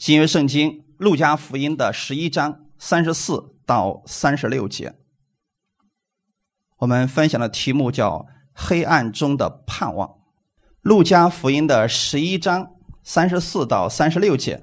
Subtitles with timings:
[0.00, 4.94] 新约圣经路加福音的十一章三十四到三十六节，
[6.78, 8.26] 我们分享的题目叫
[8.56, 10.14] “黑暗中的盼望”。
[10.80, 12.70] 路加福音的十一章
[13.02, 14.62] 三十四到三十六节，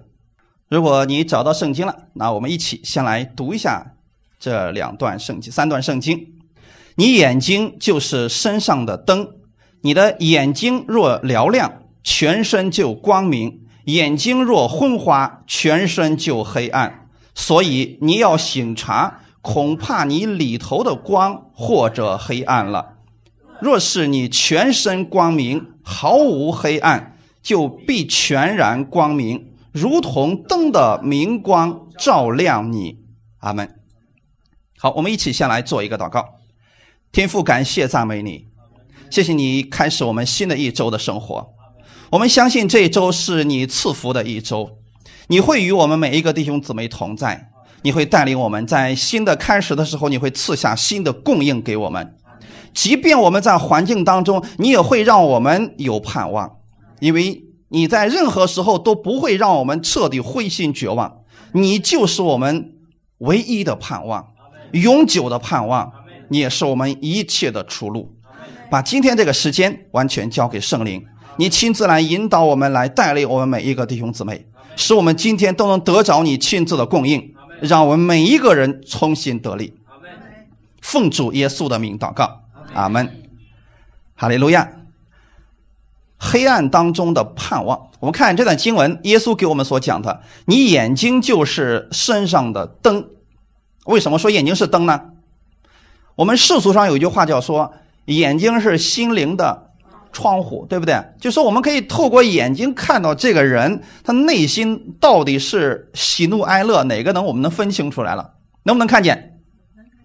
[0.70, 3.94] 如果你找到圣经了，那我们一起先来读一下
[4.40, 6.40] 这两段圣经、三段圣经。
[6.96, 9.36] 你眼睛就是身上的灯，
[9.82, 17.10] 你的眼睛若嘹亮，全身就光明；眼睛若昏花，全身就黑暗。
[17.34, 22.95] 所以你要醒察，恐怕你里头的光或者黑暗了。
[23.62, 33.00] 若是你全身光明，毫无黑暗，就必全然光明，如同灯的明光照亮你。
[33.40, 33.80] 阿门。
[34.78, 36.26] 好，我们一起先来做一个祷告。
[37.12, 38.48] 天父，感谢赞美你，
[39.09, 41.54] 谢谢你开始我们新的一周的生活。
[42.09, 44.70] 我们相信这一周是你赐福的一周，
[45.27, 47.49] 你会与我们每一个弟兄姊妹同在，
[47.81, 52.16] 你会带领我们在新的开始的时候，你会赐下新的供应给我们。
[52.73, 56.59] 即便我们在环境当中，你也会让我们有盼望，
[57.02, 61.23] 因为你在任何时候都不会让我们彻底灰心绝望。
[61.52, 62.71] 你就是我们
[63.17, 64.27] 唯一的盼望，
[64.71, 65.92] 永久的盼望。
[66.30, 68.14] 你也是我们一切的出路。
[68.69, 71.02] 把今天这个时间完全交给圣灵，
[71.38, 79.73] 你亲自来引导我们，来带领我们每一个弟兄姊妹，使我们今天都能得着你亲自的供应，让我们每一个人重新得力。
[80.81, 82.41] 奉主耶稣的名祷告，
[82.73, 83.23] 阿门。
[84.15, 84.71] 哈利路亚。
[86.19, 93.09] 黑暗当中的盼望，我们看这段经文，耶稣给我们所讲的：你眼睛就是身上的灯。
[93.85, 94.99] 为什么说眼睛是灯呢？
[96.15, 97.71] 我们世俗上有一句话叫说，
[98.05, 99.67] 眼睛是心灵的
[100.11, 100.95] 窗户，对不对？
[101.19, 108.33] 就说我们可以透过眼睛看到这个人他内心到底是喜怒哀乐哪个能我们能分清出来了，
[108.64, 109.39] 能不能看见？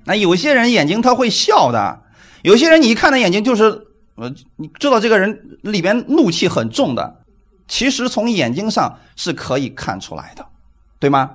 [0.04, 2.00] 那有些人眼睛他会笑的，
[2.42, 7.16] 有些人你一看他眼睛就是呃，你知道这个人里边怒气很重的，
[7.68, 10.44] 其实从眼睛上是可以看出来的，
[10.98, 11.30] 对吗？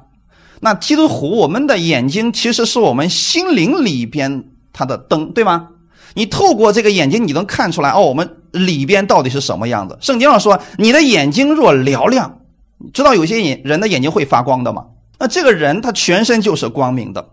[0.59, 4.51] 那基督徒我们的眼睛其实是我们心灵里边。
[4.73, 5.69] 它的灯对吗？
[6.17, 9.95] 你透过这个眼睛，你能看出来哦，我们里边到底是什么样子？
[10.01, 12.39] 圣经上说，你的眼睛若嘹亮，
[12.91, 14.87] 知道有些眼人的眼睛会发光的吗？
[15.19, 17.29] 那这个人他全身就是光明的。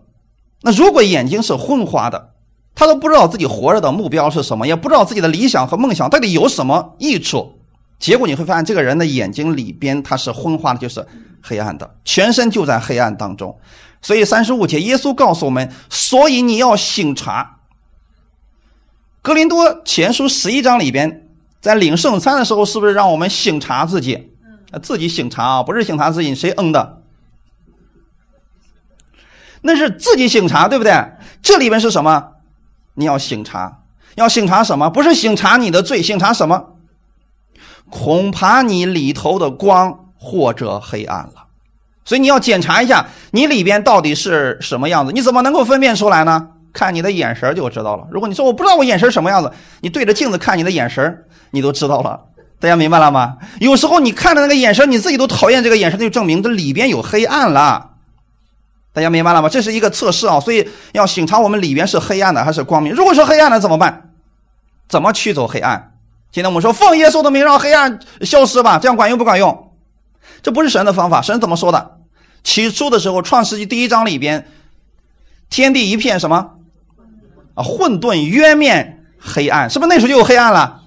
[0.61, 2.29] 那如果眼睛是昏花的，
[2.75, 7.53] 他都不知道自己活着的目标是什么，也不知道自己的理想和梦想到底有什么益处。
[7.97, 11.03] 结果你会发现，这个人的眼睛里边他是昏花的，就是
[11.41, 13.57] 黑暗的，全身就在黑暗当中。
[14.03, 17.54] 所以三十五节，耶稣告诉我们：所以你要醒察。
[19.25, 21.27] 格林多前书十一章里边，
[21.59, 24.31] 在领圣餐的时候，是不是让我们醒察自己？
[24.83, 27.01] 自己醒察啊，不是醒察自己，谁嗯的？
[29.61, 30.93] 那是自己醒察，对不对？
[31.41, 32.33] 这里边是什么？
[32.93, 33.79] 你要醒察，
[34.13, 34.91] 要醒察什么？
[34.91, 36.75] 不是醒察你的罪，醒察什么？
[37.89, 41.47] 恐怕你里头的光或者黑暗了。
[42.03, 46.49] 所以你要检查一下你里边到底是什么样子，你怎么能够分辨出来呢？
[46.75, 48.05] 看你的眼神就知道了。
[48.11, 49.49] 如果你说我不知道我眼神什么样子，
[49.79, 52.25] 你对着镜子看你的眼神，你都知道了。
[52.59, 53.37] 大家明白了吗？
[53.59, 57.91] 有时候你看的那个眼神，你自己都讨厌这个眼神，就证明这里边有黑暗了。
[58.91, 59.47] 大家明白了吗？
[59.47, 62.93] 这是一个测试啊，所以要审查我们里边是黑暗的还是光明。
[62.93, 64.11] 如果是黑暗的怎么办？
[64.87, 65.93] 怎么驱走黑暗？
[66.31, 69.71] 今天我们说奉耶稣的名让黑暗消失吧，这样管用不管用？
[70.43, 71.97] 这不是神的方法，神怎么说的？
[72.43, 74.47] 起初的时候，《创世纪》第一章里边，
[75.49, 76.51] 天地一片什么
[77.55, 77.63] 啊？
[77.63, 80.81] 混沌渊面黑暗，是不是那时候就有黑暗了？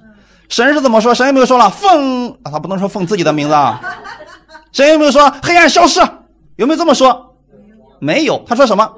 [0.49, 1.15] 神是怎么说？
[1.15, 2.51] 神有没有说了奉啊？
[2.53, 3.81] 他不能说奉自己的名字啊。
[4.73, 6.01] 神有没有说黑暗消失？
[6.57, 7.35] 有没有这么说？
[7.99, 8.45] 没有。
[8.47, 8.91] 他说什么？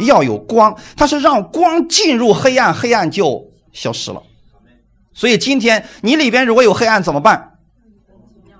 [0.00, 0.76] 要有光。
[0.96, 4.22] 他是让光进入黑暗，黑暗就消失了。
[5.14, 7.52] 所以今天你里边如果有黑暗怎么办？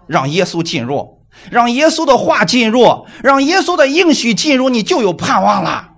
[0.07, 1.21] 让耶稣进入，
[1.51, 5.91] 让耶稣的话进入，让耶稣的应许进入，你就有盼望了。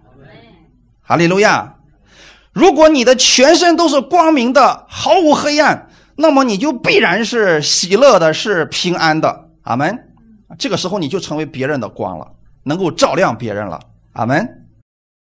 [1.03, 1.75] 哈利路亚！
[2.59, 9.51] 如果你的全身都是光明的，毫无黑暗，那么你就必然是喜乐的，是平安的。
[9.63, 9.97] 阿门。
[10.59, 12.33] 这个时候你就成为别人的光了，
[12.65, 13.79] 能够照亮别人了。
[14.15, 14.67] 阿门。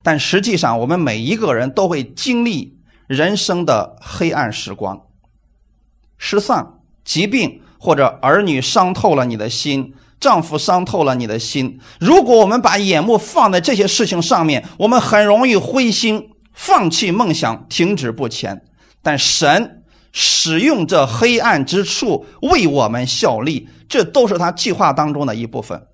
[0.04, 5.00] 但实际上，我们每一个人都会经历人生的黑暗时光，
[6.18, 7.62] 失丧、疾病。
[7.80, 11.80] 或者儿女伤透了你的心，丈夫伤透了你的心。
[12.00, 18.64] 如果我们把眼目放在这些事情上面，我们很容易灰心，放弃梦想，停止不前。
[19.04, 25.86] 但神使用这黑暗之处为我们效力，这都是他计划当中的一部分。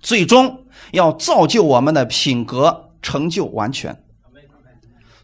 [0.00, 4.04] 最终要造就我们的品格，成就完全。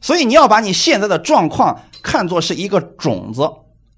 [0.00, 3.48] 所以你要把你现在的状况看作是一个种子，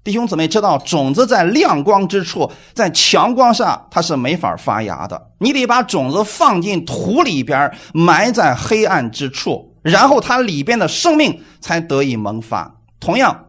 [0.03, 5.29] 弟兄姊妹知道，种子在亮光之处，在强光下它是没法发芽的。
[5.39, 12.81] 你得把种子放进土里边，埋在黑暗之处，然后它里边的生命才得以萌发。
[12.99, 13.45] 同样，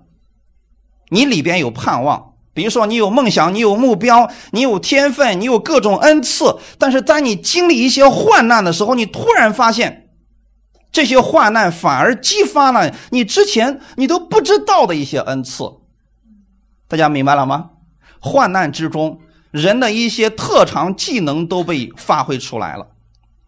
[1.11, 10.05] 你里边有盼望，比如说你有梦想，你有目标，你有天分，你有各种恩赐，但是当你经历一些患难的时候，你突然发现。
[10.91, 15.65] 这些患难反而激发了你之前你都不知道的一些恩赐，
[16.89, 17.71] 大家明白了吗？
[18.21, 19.21] 患难之中，
[19.51, 22.87] 人的一些特长技能都被发挥出来了。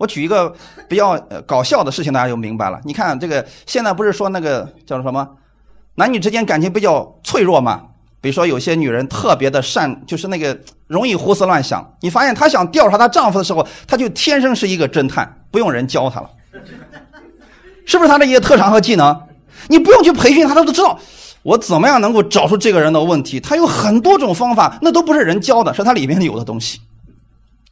[0.00, 0.50] 我举一个
[0.88, 1.14] 比较
[1.47, 2.81] 搞笑的事情，大家就明白了。
[2.85, 5.29] 你看这个，现在不是说那个叫什么，
[5.97, 7.82] 男女之间感情比较脆弱嘛？
[8.23, 11.87] 比如说有些女人特别的善，就是那个容易胡思乱想。
[12.00, 16.31] 你发现她想调查她丈夫的时候，她就天生是一个侦探，不用人教她了。
[17.85, 19.14] 是不是她的一些特长和技能？
[19.69, 20.99] 你不用去培训他，他都知道
[21.43, 23.38] 我怎么样能够找出这个人的问题。
[23.38, 26.81] 他有很多种方法，那都不是人教的，是他里面有的东西。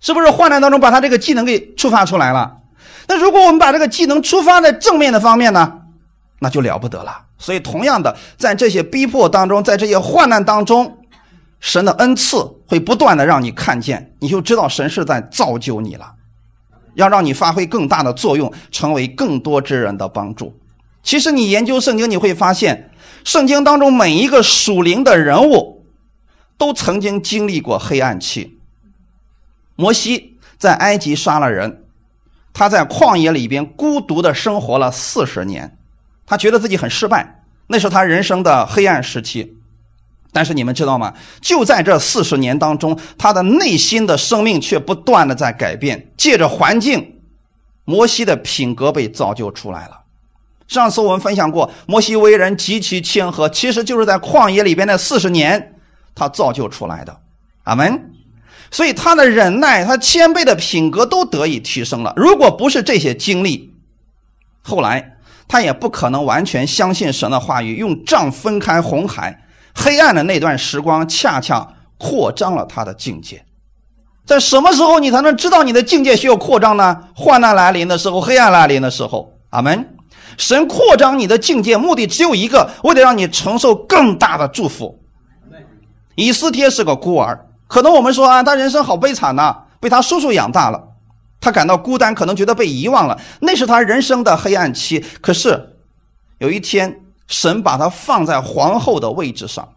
[0.00, 2.58] 是不是患难当中把他这个技能给触发出来了？
[3.06, 5.80] 那如果我们把这个技能触发在正面的方面呢，
[6.40, 7.24] 那就了不得了。
[7.38, 10.98] 所以，同样的，在这些逼迫当中，在这些患难当中，
[11.60, 16.12] 神的恩赐会不断的让你看见，你就知道神是在造就你了。
[16.94, 20.52] 要让你发挥更大的作用，成为更多之人的帮助。
[21.02, 22.90] 其实你研究圣经，你会发现，
[23.24, 25.86] 圣经当中每一个属灵的人物，
[26.58, 28.57] 都曾经经历过黑暗期。
[29.80, 31.84] 摩西在埃及杀了人，
[32.52, 35.78] 他在旷野里边孤独的生活了四十年，
[36.26, 39.54] 他觉得自己很失败，那是他人生的黑暗时期。
[40.32, 41.14] 但是你们知道吗？
[41.40, 46.10] 就在这四十年当中，他的内心的生命却不断的在改变。
[46.16, 47.20] 借着环境，
[47.84, 50.00] 摩西的品格被造就出来了。
[50.66, 55.76] 上次我们分享过，摩西为人极其谦和，其实就是在旷野里边的四十年，
[56.16, 57.16] 他造就出来的。
[57.62, 58.17] 阿门。
[58.70, 62.12] 所以他的忍耐、他谦卑的品格都得以提升了。
[62.16, 63.72] 如果不是这些经历，
[64.62, 65.16] 后来
[65.46, 69.44] 他也不可能完全相信神的话语，用杖分开红海。
[69.74, 73.44] 黑暗的那段时光，恰恰扩张了他的境界。
[74.26, 77.04] 在什么时候你才能知道你的境界需要扩张呢？
[77.14, 79.32] 患难来临的时候，黑暗来临的时候。
[79.50, 79.94] 阿门。
[80.36, 85.00] 神扩张你的境界，目的只有一个，为了让你承受更大的祝福。
[86.14, 90.88] 以斯帖是个孤儿，可能我们说啊，他人生好悲惨呐，被他叔叔养大了，
[91.40, 95.04] 他感到孤单，可能觉得被遗忘了，那是他人生的黑暗期。
[95.20, 95.76] 可是
[96.38, 97.02] 有一天。
[97.30, 99.68] 神把他放在皇后的位置上，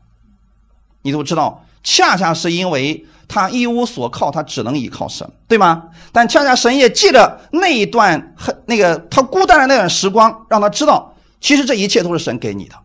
[1.01, 5.83] 你都知道，恰恰是因为他一无所靠，他只能依靠神，对吗？
[6.13, 12.75] 但恰恰神也借着那一段很那个他孤单的那段时光，让他知道，其实这一切都是神给你的。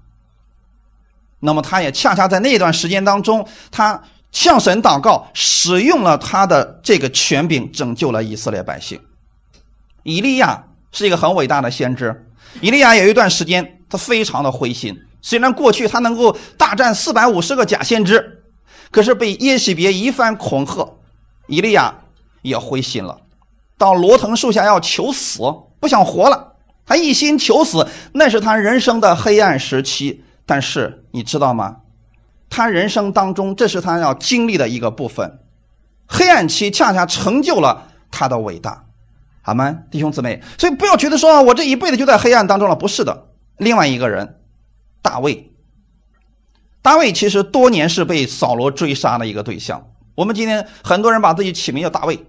[1.38, 4.02] 那么，他也恰恰在那段时间当中，他
[4.36, 9.00] 向神祷告，使用了他的这个权柄，拯救了以色列百姓。
[10.02, 10.62] 以利亚
[10.92, 12.28] 是一个很伟大的先知，
[12.60, 13.78] 以利亚有一段时间。
[13.88, 18.42] 他非常的灰心，虽然过去他能够大战四百五十个假先知，
[18.90, 20.98] 可是被耶喜别一番恐吓，
[21.46, 21.94] 以利亚
[22.42, 23.18] 也灰心了，
[23.78, 25.40] 到罗藤树下要求死，
[25.80, 26.52] 不想活了。
[26.84, 30.22] 他一心求死，那是他人生的黑暗时期。
[30.44, 31.76] 但是你知道吗？
[32.56, 35.40] 他人生当中，这是他要经历的一个部分。
[36.06, 38.86] 黑暗期恰恰成就了他的伟大，
[39.42, 40.42] 好吗，弟兄姊妹？
[40.56, 43.26] 所以不要觉得说我这一辈子就在黑暗当中了，不是的。
[43.58, 44.38] 另外一个人，
[45.02, 45.52] 大卫。
[46.80, 49.88] 大卫其实多年是被扫罗追杀的一个对象。
[50.14, 52.24] 我们今天很多人把自己起名叫大卫，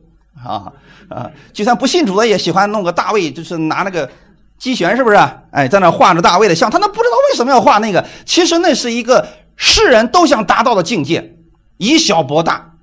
[0.46, 0.74] 啊
[1.08, 4.12] 啊，就算不信主的也喜欢弄个大卫，就是拿那个
[4.58, 5.16] 机旋，是不是？
[5.52, 8.06] 哎，在那画着大卫的像，他那不知道为什么要画那个。
[8.26, 9.26] 其实那是一个
[9.58, 11.38] 世人都想达到的境界，
[11.78, 12.76] 以小博大，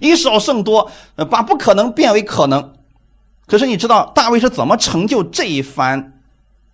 [0.00, 0.90] 以少胜多，
[1.30, 2.74] 把不可能变为可能。
[3.46, 6.14] 可是你知道大卫是怎么成就这一番？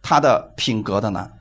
[0.00, 1.32] 他的品格的呢？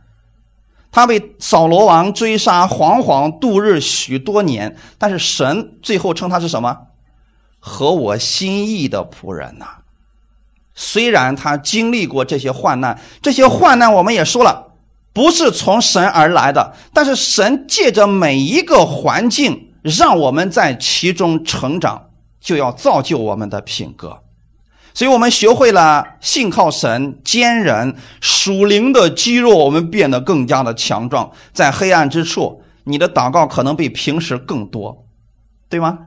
[0.92, 4.76] 他被扫罗王追杀，惶惶度日许多年。
[4.98, 6.76] 但是神最后称他是什么？
[7.60, 9.68] 合我心意的仆人呐。
[10.74, 14.74] 虽然他经历过这些患难，这些患难我们也说了，
[15.18, 16.76] 不是从神而来的。
[16.94, 24.22] 但是神借着每一个环境，让我们在其中成长，就要造就我们的品格。
[24.94, 31.32] 所以我们学会了信靠神、坚忍、属灵的肌肉，我们变得更加的强壮。
[31.52, 35.08] 在黑暗之处，你的祷告可能比平时更多，
[35.68, 35.98] 对吗？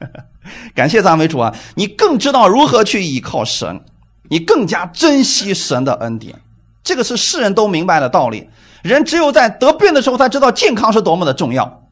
[0.74, 1.54] 感谢赞美主啊！
[1.74, 3.84] 你更知道如何去依靠神，
[4.30, 6.40] 你更加珍惜神的恩典。
[6.88, 8.48] 这个是世人都明白的道理。
[8.82, 11.82] 人只有在得病的时候，才知道健康是多么的重要。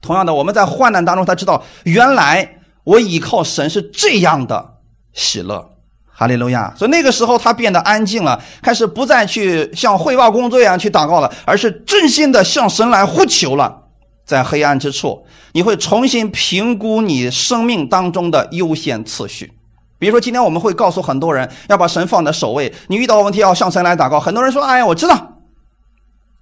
[0.00, 4.74] 同样的，我们在患难当中，才知道原来我依靠神是这样的
[5.12, 5.70] 喜乐。
[6.10, 6.74] 哈利路亚！
[6.76, 13.84] 所以那个时候他变得安静了，开始不再去像汇报工作一样去祷告了，而是真心的向神来呼求了。
[14.26, 19.52] 在黑暗之处，你会重新评估你生命当中的优先次序。
[19.98, 22.72] 比如说，今天我们会告诉很多人要把神放在首位。
[22.86, 24.20] 你遇到问题要向神来祷告。
[24.20, 25.38] 很多人说：“哎呀，我知道。”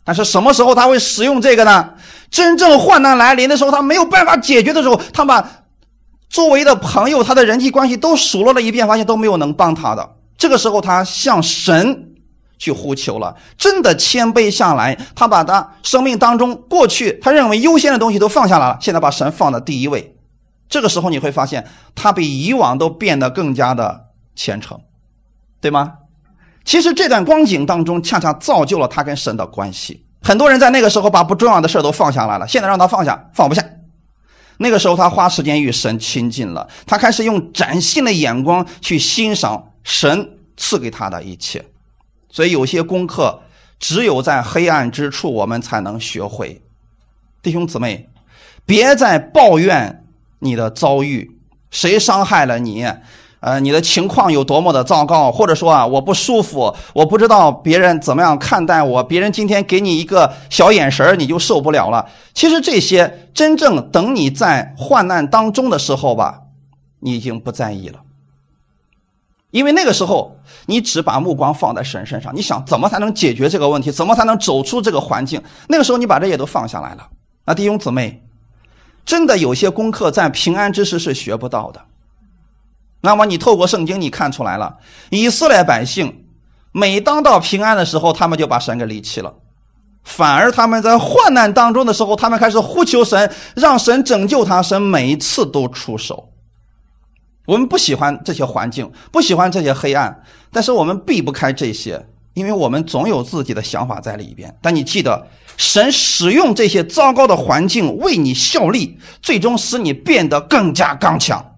[0.04, 1.94] 但是什么时候他会使用这个呢？
[2.30, 5.48] 真正患难来临的时候，他没有办法解决的时候，他把
[6.28, 10.16] 周围的朋友、他的人际关系都数落了一遍，发现都没有能帮他的。
[10.36, 12.12] 这个时候，他向神。
[12.58, 20.15] 去呼求了，真的谦卑下来，他把他生命当中过去他认为优先的东西都放下来了，现在把神放在第一位。
[20.68, 24.80] 这个时候你会发现，他比以往都变得更加的虔诚，
[25.60, 25.94] 对吗？
[26.64, 30.04] 其实这段光景当中，恰恰造就了他跟神的关系。
[30.22, 33.64] 很多人在那个时候把不重要的事都放下来了，现在让他放下，放不下。
[34.58, 41.64] 那个时候他花时间与神亲近了，他开始用崭新的眼光去欣赏神赐给他的一切。
[42.28, 43.40] 所以有些功课，
[43.78, 46.60] 只有在黑暗之处，我们才能学会。
[47.42, 48.08] 弟兄姊妹，
[48.64, 50.04] 别再抱怨
[50.40, 51.38] 你的遭遇，
[51.70, 52.86] 谁伤害了你？
[53.40, 62.08] 呃，你的情况有多么的糟糕，或者说啊，我不舒服，我不知道别人怎么样看待我，别人今天给你一个小眼神你就受不了了。
[62.34, 66.40] 其实这些，真正等你在患难当中的时候吧，
[67.00, 68.00] 你已经不在意了。
[69.52, 75.40] 因为那个时候，你只把目光放在神身上，你想怎么才能解决这个问题，怎么才能走出这个环境？
[75.68, 77.06] 那个时候，你把这些都放下来了。
[77.44, 78.25] 那弟兄姊妹，
[79.06, 81.80] 真的有些功课在平安之时是学不到的。
[83.00, 84.78] 那么你透过圣经，你看出来了，
[85.10, 86.24] 以色列百姓
[86.72, 89.32] 每当到平安的时候，他们就把神给离弃了；
[90.02, 96.30] 反而他们在患难当中的时候，他们开始呼求神，让神拯救他，神每一次都出手。
[97.46, 102.04] 我们不喜欢这些环境，不喜欢这些黑暗，但是我们避不开这些，
[102.36, 104.54] 因为我们总有自己的想法在里边。
[104.60, 105.26] 但你记得，
[105.56, 111.54] 神使用这些糟糕的环境为你效力，最终使你变得更加刚强。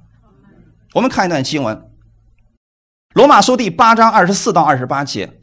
[0.94, 1.76] 我们看一段经文，
[3.12, 5.40] 《罗马书》第八章二十四到二十八节：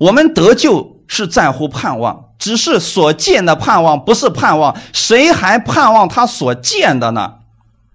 [0.00, 7.34] 我们得救是在乎盼望，只是所见的盼望不是盼望，谁还盼望他所见的呢？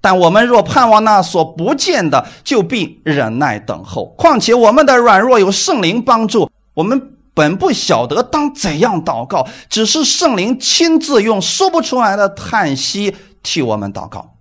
[0.01, 4.05] 但我们若盼望那所不见的，就必忍耐等候。
[4.17, 6.49] 况且我们的软弱有圣灵帮助，
[6.79, 14.35] 我们本不晓得当怎样祷告，只是圣灵亲自用说不出来的叹息替我们祷告。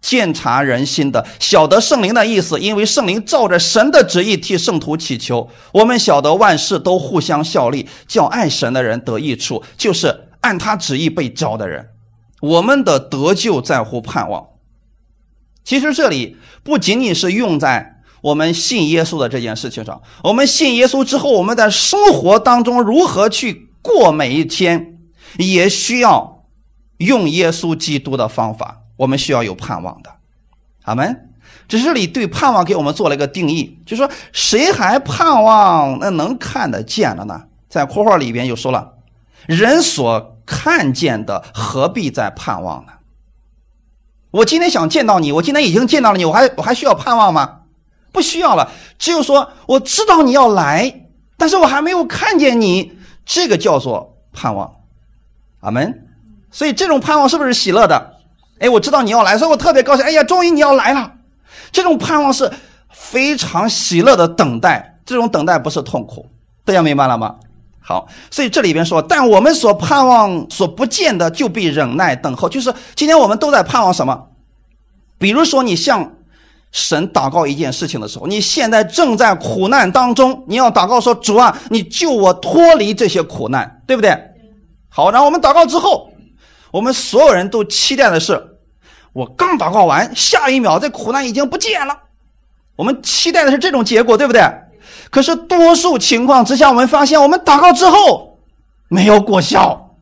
[0.00, 5.48] 鉴察人心的，晓得圣灵的意思，因为圣灵照着神的旨意替圣徒祈求。
[5.72, 11.90] 我们晓得万事都互相效力，叫爱神的人得益处，就是按他旨意被召的人。
[12.40, 14.48] 我们的得救在乎盼望。
[15.62, 17.93] 其实这里不仅仅是用在
[18.24, 24.96] 我们信耶稣的这件事情上，我们信耶稣之后，我们在生活当中如何去过每一天，
[25.36, 26.42] 也需要
[26.96, 28.80] 用耶稣基督的方法。
[28.96, 30.10] 我们需要有盼望的，
[30.84, 31.32] 阿门。
[31.68, 37.42] 这这里对盼望给我们做了一个定义，就说谁还盼望那能看得见的呢？
[37.68, 38.94] 在括号里边又说了，
[39.46, 42.92] 人所看见的何必再盼望呢？
[44.30, 47.60] 我今天想见到你，我今天已经见到了你，我还我还需要盼望吗？
[48.14, 48.70] 不需要了。
[48.98, 51.02] 只有说我知道你要来，
[51.36, 52.92] 但是我还没有看见你，
[53.26, 54.72] 这个叫做盼望。
[55.60, 56.06] 阿门。
[56.50, 58.14] 所以这种盼望是不是喜乐的？
[58.60, 60.04] 哎，我知道你要来，所以我特别高兴。
[60.04, 61.12] 哎呀，终于你要来了。
[61.72, 62.50] 这种盼望是
[62.90, 66.26] 非常喜乐的等待，这种等待不是痛苦。
[66.64, 67.34] 大家明白了吗？
[67.80, 72.48] 好，所以这里边说，但我们所盼望所不见的，就必忍耐等候。
[72.48, 74.28] 就是今天我们都在盼望什么？
[75.18, 76.13] 比如说，你像
[76.74, 84.10] 神祷告一件事情的时候，你现在正在苦难当中，你要祷告说：“主啊，你救我脱离这些苦难，对不对？”
[84.90, 86.10] 好，然后我们祷告之后，
[86.72, 88.58] 我们所有人都期待的是，
[89.12, 91.96] 我刚祷告完，下一秒这苦难已经不见了。
[92.74, 94.42] 我们期待的是这种结果，对不对？
[95.10, 98.40] 可是多数情况之下，我们发现我们祷告之后
[98.88, 99.94] 没有果效，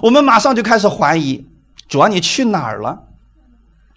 [0.00, 1.46] 我们马上就开始怀疑：
[1.88, 2.98] 主啊，你去哪儿了？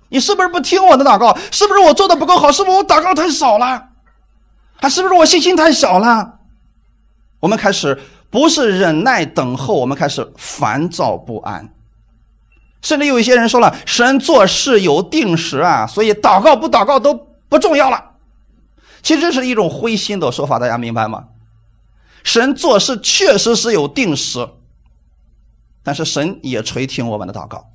[0.10, 1.38] 你是不是不听我的祷告？
[1.52, 2.52] 是不是我做的不够好？
[2.52, 3.90] 是不是我祷告太少了？
[4.76, 6.40] 还是不是我信心太小了？
[7.40, 11.74] 我们开始不是忍耐等候，我们开始烦躁不安。
[12.82, 17.14] 甚至有一些人说了，神做事有定时啊，所以祷告不祷告都
[17.50, 18.12] 不重要了。
[19.02, 21.26] 其实这是一种灰心的说法，大家明白吗？
[22.24, 24.48] 神做事确实是有定时，
[25.84, 27.70] 但是神也垂听我们的祷告。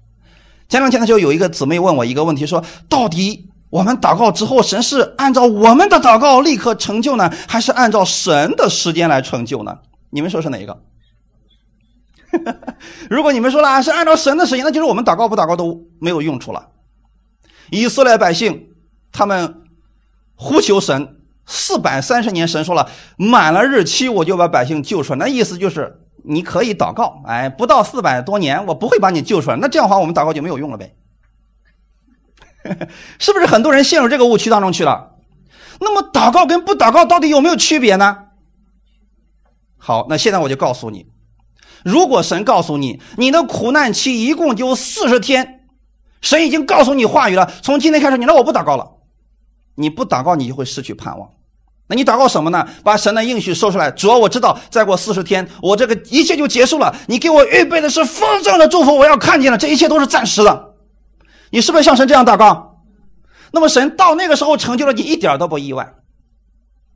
[0.74, 9.78] 前两天的时候，有一个姊妹问我一个问题，说到底我们祷告之后，神是按照我们的祷告立刻成就呢，还是按照神的时间来成就呢？
[10.10, 10.82] 你们说是哪一个？
[13.08, 16.70] 如果你们说了是按照神的时间，那就是我们祷告不祷告都没有用处了。
[17.70, 18.70] 以色列百姓
[19.12, 19.62] 他们
[20.34, 30.96] 呼求神四百三十年，神说了满了日期我就把百姓救出来，那意思就是你可以祷告，哎，不到四百多年我不会把你救出来，那这样的话我们祷告就没有用了呗？
[33.18, 35.16] 是不是很多人陷入这个误区当中去了？
[35.80, 38.18] 那么祷告跟不祷告到底有没有区别呢？
[39.76, 41.06] 好，那现在我就告诉你。
[41.84, 45.66] 如果神告诉你，你的苦难期一共就四十天，
[46.22, 47.52] 神已经告诉你话语了。
[47.62, 48.92] 从今天开始，你让我不祷告了，
[49.74, 51.28] 你不祷告，你就会失去盼望。
[51.86, 52.66] 那你祷告什么呢？
[52.82, 53.90] 把神的应许说出来。
[53.90, 56.94] 主要我知道，再过四十天，我这个一切就结束了。
[57.06, 60.74] 你给我预备的是丰盛的祝福，我要看见了，这一切都是暂时的。
[61.50, 62.80] 你是不是像神这样祷告？
[63.52, 65.94] 那么神到那个时候成就了，你一点都不意外。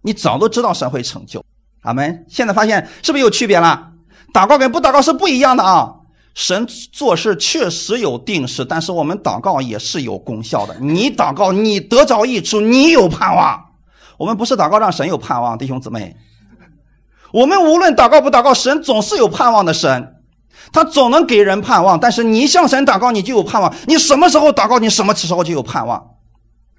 [0.03, 1.45] 你早都知道神会成就。
[1.83, 2.25] 阿门。
[2.29, 3.91] 现在发现是不是有区别了？
[4.33, 5.95] 祷告跟不祷告是不一样的啊！
[6.35, 10.75] 神做事确实有定时，但是我们祷告也是有功效的。
[10.81, 13.68] 你祷告，你得着益处，你有盼望。
[14.19, 16.15] 我们不是祷告让神有盼望，弟兄姊妹。
[17.33, 20.17] 我们无论祷告不祷告，神总是有盼望的神，
[20.73, 22.01] 他总能给人盼望。
[22.01, 23.73] 但是你向神祷告，你就有盼望。
[23.87, 26.15] 你什么时候祷告，你什么时候就有盼望。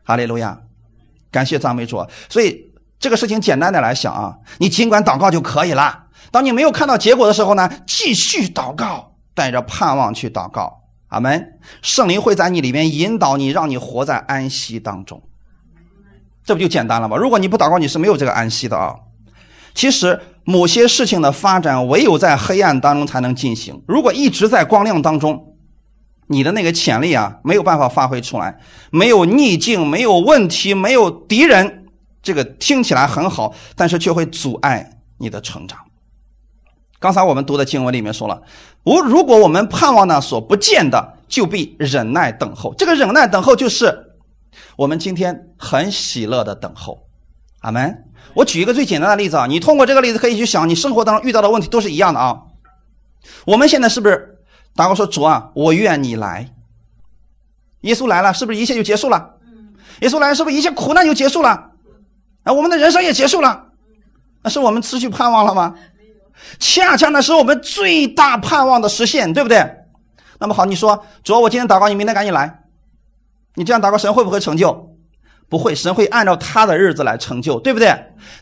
[0.03, 0.60] 哈利路亚，
[1.31, 2.05] 感谢赞美主。
[2.27, 6.05] 所以这个事情简单的来想啊，你尽管祷告就可以了。
[6.31, 10.81] 当你没有看到结果的时候呢，继续祷告，带着盼望去祷告。
[11.08, 11.60] 阿门。
[11.81, 15.22] 圣灵会在你里面引导你，让你活在安息当中。
[16.50, 17.15] 这不就简单了吗？
[17.15, 18.96] 如果你不祷告，你是没有这个安息的啊。
[19.75, 23.83] 其实某些事情的发展，唯有在黑暗当中才能进行。
[23.88, 25.53] 如果一直在光亮当中，
[26.25, 28.57] 你的那个潜力啊，没有办法发挥出来。
[28.90, 31.85] 没有逆境，没有问题，没有敌人，
[32.24, 35.77] 这个听起来很好，但是却会阻碍你的成长。
[37.00, 38.42] 刚才我们读的经文里面说了，
[38.81, 42.74] 我如果我们盼望呢所不见的，就必忍耐等候。
[42.74, 44.08] 这个忍耐等候就是
[44.79, 47.05] 我们今天很喜乐的等候。
[47.59, 48.05] 阿门。
[48.33, 52.44] 我举一个最简单的例子啊，你通过这个例子可以去想，你生活当中遇到的问题都是一样的啊。
[53.44, 54.39] 我们现在是不是
[54.77, 56.50] 祷告说主啊，我愿你来。
[57.81, 59.33] 耶稣来了，是不是一切就结束了？
[60.00, 61.72] 耶稣来了，是不是一切苦难就结束了？
[62.44, 63.65] 啊，我们的人生也结束了。
[64.44, 65.75] 那是我们失去盼望了吗？
[66.57, 69.70] 恰恰那是我们最大盼望的实现，对不对？
[70.39, 72.58] 那么好，你说主要我今天祷告，你明天赶紧来。
[73.55, 74.96] 你这样祷告，神会不会成就？
[75.50, 77.92] 不会，神会按照他的日子来成就，对不对？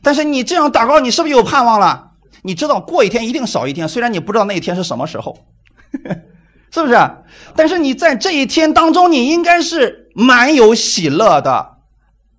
[0.02, 2.12] 但是你这样祷告，你是不是有盼望了？
[2.43, 5.38] 你知道过一天一定少一天，虽然你不知道那一天是什么时候，
[6.72, 6.98] 是不是？
[7.56, 11.78] 但是你在这一天当中，你应该是蛮有喜乐的。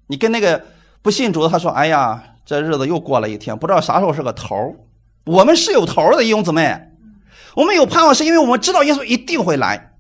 [0.07, 0.63] 你跟那个
[1.03, 4.55] 不信主的他说：“哎呀，这日子又过了一天，不知道啥时候是个头。”
[5.25, 6.79] 我们是有头的，弟兄姊妹，
[7.55, 9.93] 我们有盼望，是因为我们知道耶稣一定会来。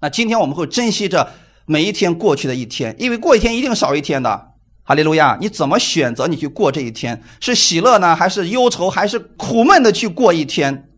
[0.00, 1.30] 那今天我们会珍惜着
[1.70, 4.48] 每一天过去的一天，因为过一天一定少一天的。
[4.82, 5.38] 哈利路亚！
[5.40, 7.22] 你怎么选择你去过这一天？
[7.38, 10.88] 是喜乐呢，还是忧愁，还是苦闷的去过一天？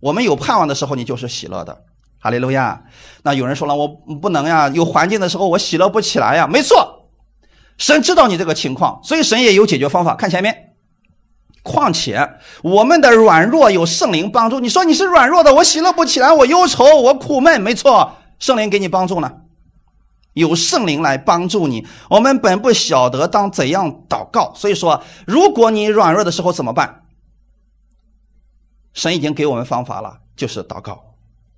[0.00, 1.84] 我们有盼望的时候，你就是喜乐的。
[2.18, 2.82] 哈利路亚！
[3.22, 6.48] 那有人说了，我不能呀，有环境的时候我喜乐不起来呀。
[6.48, 7.08] 没错，
[7.78, 10.16] 神知道你这个情况，所以神也有解决方法。
[10.16, 10.72] 看前面。
[11.62, 12.28] 况且
[12.64, 14.58] 我们的软弱有圣灵帮助。
[14.58, 17.60] 你说你是软弱的，我喜乐不起来，我忧愁，我苦闷。
[17.60, 19.30] 没错，圣灵给你帮助呢，
[20.32, 21.86] 有圣灵来帮助你。
[22.08, 27.02] 我们本不晓得当怎样祷告，所以说，如果你软弱的时候怎么办？
[28.92, 31.16] 神已经给我们方法了，就是祷告。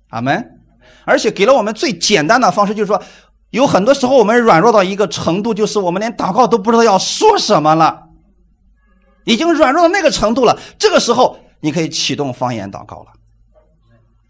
[0.09, 0.61] 阿门。
[1.05, 3.01] 而且给了我们最简单的方式，就是说，
[3.49, 8.09] 有很多时候我们软弱到一个程度，就是我们连祷告都不知道要说什么了。
[9.25, 13.13] 已经软弱到那个程度了，这个时候你可以启动方言祷告了。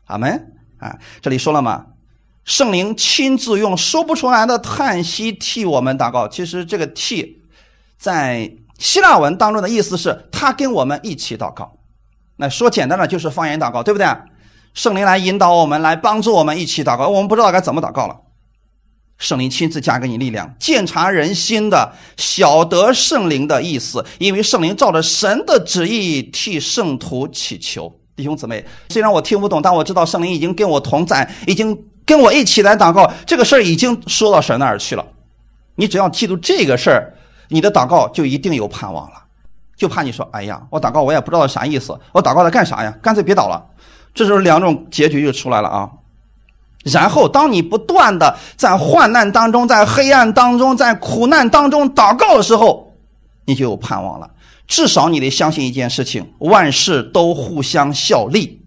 [0.06, 1.00] 阿门啊！
[1.22, 1.86] 这里说了嘛，
[2.46, 6.28] 圣灵亲自用说不出来的叹息替我们祷告。
[6.28, 7.42] 其实这个替
[7.98, 11.78] 在希腊文当中的意思是他跟我们一起祷告。
[12.36, 14.08] 那说简单了就是方言祷告，对不对？
[14.74, 17.08] 圣灵来引导我们，来帮助我们一起祷告。
[17.08, 18.18] 我们不知道该怎么祷告了。
[19.20, 28.00] 圣灵亲自加给你力量，鉴察人心的，晓得圣灵的意思，因为圣灵照着神的旨意替圣徒祈求。
[28.16, 35.06] 弟兄姊妹，虽然我听不懂，但我知道圣灵已经跟我同在，已经跟我一起来祷告，这个事儿已经说到神那儿去了。
[35.76, 37.14] 你只要记住这个事儿，
[37.50, 39.24] 你的祷告就一定有盼望了。
[39.76, 42.96] 就怕你说，哎呀，我祷告我也不知道啥意思，我祷告在干啥呀？
[43.02, 43.64] 干脆别祷了。
[44.14, 45.90] 这时候两种结局就出来了啊。
[46.86, 52.94] 然后，当你不断的在患难当中、在黑暗当中、在苦难当中祷告的时候，
[53.46, 54.30] 你就有盼望了。
[54.68, 58.62] 至少你得相信一件事情：万事都互相效力，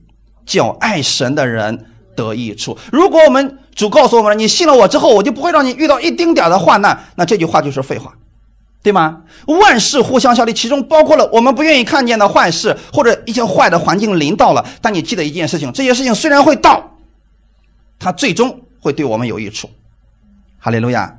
[0.44, 2.76] 叫爱神的人得益处。
[2.90, 8.12] 如果我们主告诉我们，你信了我之后，我就不会让你遇到一丁点的患难，那这句话就是废话。
[8.82, 9.22] 对吗？
[9.46, 14.64] 万事互相效力，其中包括了我们不愿意看见的坏事，或者一些坏的环境临到了。
[14.80, 16.96] 但你记得一件事情：这些事情虽然会到，
[17.98, 19.68] 它最终会对我们有益处。
[20.58, 21.18] 哈利路亚。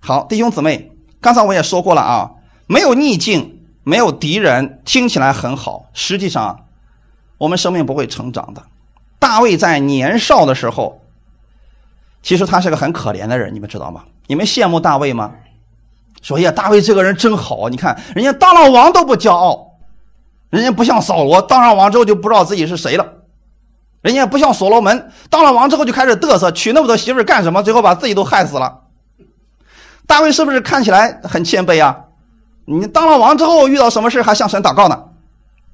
[0.00, 2.30] 好，弟兄姊妹，刚才我也说过了啊，
[2.66, 6.66] 没有逆境，没有敌人，听起来很好，实际上
[7.38, 8.62] 我们生命不会成长的。
[9.24, 11.00] 大卫在年少的时候，
[12.22, 14.04] 其实他是个很可怜的人，你们知道吗？
[14.26, 15.32] 你们羡慕大卫吗？
[16.20, 19.78] 说呀，大卫这个人真好，你看人家当了王都不骄傲，
[20.50, 23.14] 人家不像扫罗当上王之后就不知道自己是谁了，
[24.02, 27.62] 人家不像所罗门当了王之后就开始嘚瑟，娶那么多媳妇干什么？
[27.62, 28.82] 最后把自己都害死了。
[30.06, 32.04] 大卫是不是看起来很谦卑啊？
[32.66, 35.04] 你当了王之后遇到什么事还向神祷告呢？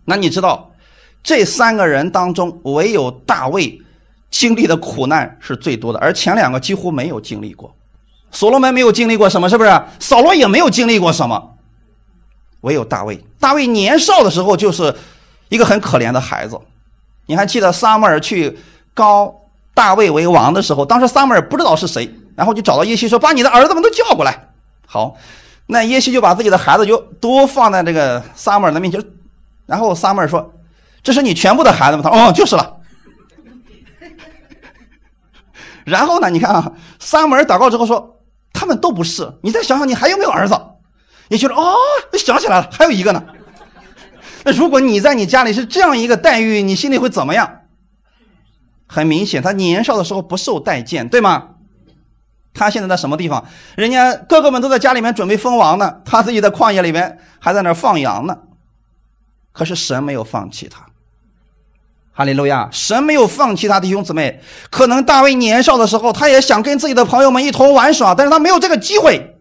[0.05, 0.70] 那你知道
[1.23, 3.81] 这三个人当中，唯有大卫
[4.31, 7.75] 经历的苦难是最多的，而前两个几乎没有经历过。
[8.31, 9.83] 所罗门没有经历过什么，是不是？
[9.99, 11.57] 扫罗也没有经历过什么，
[12.61, 13.23] 唯有大卫。
[13.39, 14.95] 大卫年少的时候就是
[15.49, 16.59] 一个很可怜的孩子。
[17.27, 18.59] 你还记得撒母耳去
[18.95, 19.35] 高
[19.75, 24.49] 大卫为王的时候，当时撒母耳不知道是谁，然后就找到耶西说：“把你的儿子们都叫过来。”
[24.87, 25.17] 好，
[25.67, 29.05] 那耶西就把自己的孩子就都放在这个撒母耳的面前，
[29.67, 30.53] 然后撒母耳说
[31.03, 32.77] ：“这是你全部的孩子吗？”他说：“哦，就是了。
[35.85, 36.31] ”然后呢？
[36.31, 38.17] 你看啊，撒母耳祷告之后说。
[38.53, 40.61] 他们都不是，你再想想，你还有没有儿子？
[41.29, 41.77] 你觉得哦，
[42.19, 43.25] 想起来了，还有一个呢。
[44.45, 47.61] 那如果你在你家里是这样一个待遇，你心里会怎么样？
[48.87, 51.51] 很明显，他年少的时候不受待见，对吗？
[52.53, 53.47] 他现在在什么地方？
[53.77, 58.37] 人家哥哥们都在家里面准备封王呢，他自己在旷野里面还在那放羊呢。
[59.53, 60.90] 可是神没有放弃他。
[62.21, 62.69] 哈利路亚！
[62.71, 64.43] 神没有放弃他弟兄姊妹。
[64.69, 69.39] 可能大卫年少的时候，他也想跟自己的朋友们一同玩耍，但是他没有这个机会。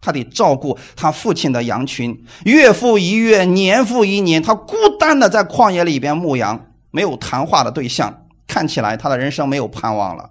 [0.00, 10.30] 他得照顾他父亲的羊群，月复一月，年复一年，他孤单的在旷野里边牧羊，没有谈话的对象，看起来他的人生没有盼望了。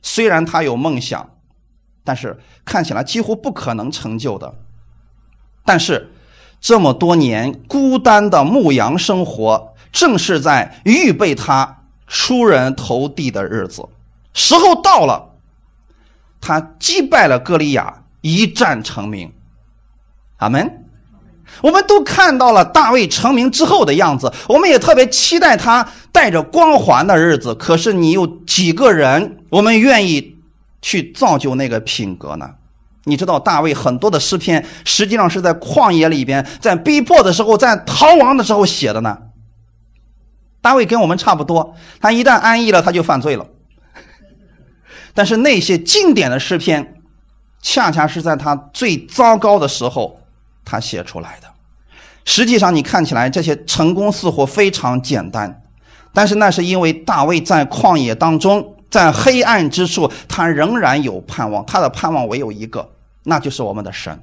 [0.00, 1.30] 虽然他有梦想，
[2.04, 4.54] 但是看起来几乎不可能成就的。
[5.64, 6.12] 但是
[6.60, 9.74] 这么多年孤单的牧羊生活。
[9.92, 13.86] 正是在预备他出人头地的日子，
[14.32, 15.30] 时候到了，
[16.40, 19.32] 他击败了歌利亚，一战成名。
[20.38, 20.84] 阿门。
[21.62, 27.54] 我们都看到了大卫成名之后的样子，我们也特别期待他带着光环的日子。
[27.54, 30.36] 可是你有几个人，我们愿意
[30.82, 32.50] 去造就那个品格呢？
[33.04, 39.18] 你知道大卫很多的诗篇，实际上是在旷野里边，在逼迫的时候，在逃亡的时候写的呢。
[40.60, 43.46] 大卫跟我们差不多，他一旦安逸了，他就犯罪了。
[45.14, 46.94] 但是那些经典的诗篇，
[47.62, 50.20] 恰恰是在他最糟糕的时候，
[50.64, 51.48] 他写出来的。
[52.24, 55.62] 实际上，你看起来这些成功似乎非常简单，
[56.12, 61.64] 但是那是因为大卫在旷野当中，在黑暗之处，他仍然有盼望。
[61.64, 62.90] 他的盼望唯有一个，
[63.22, 64.20] 那就是我们的神。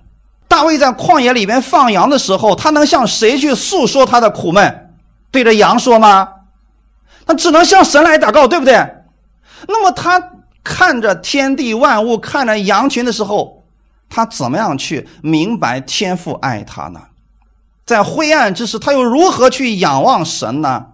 [0.47, 4.84] 大卫在旷野里面放羊的时候，他能向谁去诉说他的苦闷？
[5.35, 6.29] 对着羊说吗？
[7.25, 8.73] 他只能向神来祷告，对不对？
[9.67, 10.31] 那么他
[10.63, 13.65] 看着天地万物，看着羊群的时候，
[14.07, 17.01] 他怎么样去明白天父爱他呢？
[17.85, 20.85] 在灰暗之时，他又如何去仰望神呢？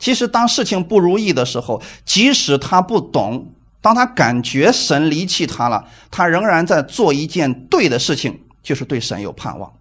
[0.00, 9.72] 其实，当事情不如意的时候，即使他不懂，当他感觉神离弃他了，他仍然在做一件对的事情，就是对神有盼望。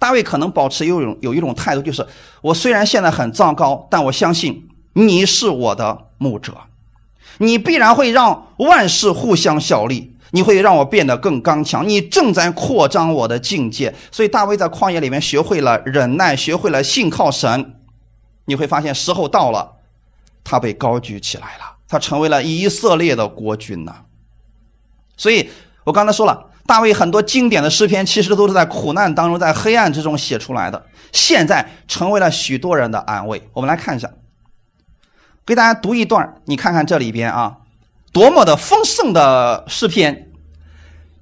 [0.00, 2.04] 大卫可能保持有一种有一种态度，就是
[2.40, 6.56] 我虽然现在很糟糕，但我相信你是我的牧者，
[7.36, 13.94] 你必然会让万事互相效力，你会让我变得更刚强，你正在扩张我的境界。
[14.10, 17.76] 所以大卫在旷野里面学会了忍耐，学会了信靠神。
[18.46, 19.76] 你会发现时候到了，
[20.42, 23.96] 他被高举起来了，他成为了以色列的国君呐。
[25.18, 25.50] 所以
[25.84, 26.46] 我刚才说了。
[26.70, 30.86] 大卫很多经典的诗篇，其实都是在苦难当中，在黑暗之中写出来的。
[31.10, 33.42] 现在成为了许多人的安慰。
[33.54, 34.08] 我们来看一下，
[35.44, 37.56] 给大家读一段，你看看这里边啊，
[38.12, 40.28] 多么的丰盛的诗篇。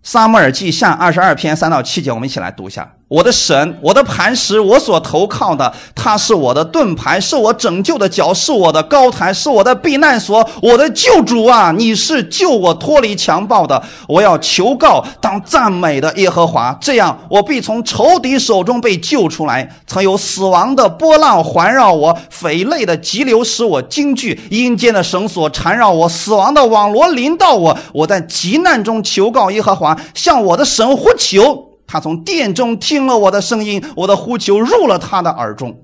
[0.02, 2.96] 撒母耳记下二十二篇三到七节，我们一起来读一下。
[3.08, 11.72] 我的神，我的磐石，我所投靠的，他是我的盾牌，是我拯救的脚，是我的高台，是我的避难所，我的救主啊！
[11.72, 19.74] 你是救我脱离强暴的，我要求告当赞美的耶和华，这样我必从仇敌手中被救出来。
[19.86, 27.78] 曾有死亡的波浪环绕我，匪类的急流使我惊惧，阴间的绳索缠绕我，死亡的网罗临到我。
[27.94, 31.67] 我在急难中求告耶和华，向我的神呼求。
[31.88, 35.82] 他从殿中听了我的声音，我的呼求入了他的耳中。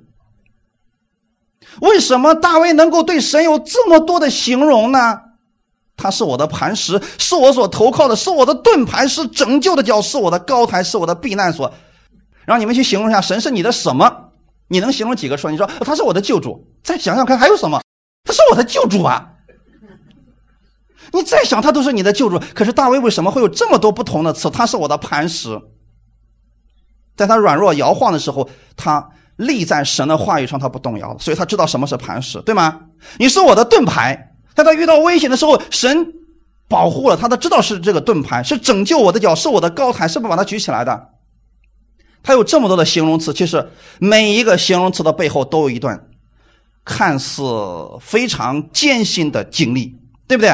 [1.80, 5.20] 为什么大卫能够对神有这么多的形容呢？
[5.96, 11.72] 他是我的磐石，是我所投靠的，是我的盾牌，是拯救的脚，是我的高台，是我的避难所。
[12.44, 14.30] 让你们去形容一下，神是你的什么？
[14.68, 15.36] 你能形容几个？
[15.36, 16.66] 说，你说他是我的救主。
[16.82, 17.80] 再想想看，还有什么？
[18.24, 19.30] 他是我的救主啊！
[21.12, 22.40] 你再想，他都是你的救主。
[22.54, 24.50] 可是大卫为什么会有这么多不同的词？
[24.50, 25.60] 他是我的磐石。
[27.16, 32.81] 在他软弱摇晃的时候，他立在神的话语上，他不动摇，所以他知道什么是磐石，对吗？
[33.18, 36.12] 你是我的盾牌，在他遇到危险的时候，神
[36.68, 41.11] 保护了他，他知道是这个盾牌，是拯救我的脚，是我的高台，是不把他举起来的。
[42.22, 46.09] 他有这么多的形容词，其实每一个形容词的背后都有一段
[46.85, 47.42] 看似
[48.00, 49.94] 非常艰辛的经历，
[50.27, 50.50] 对不对？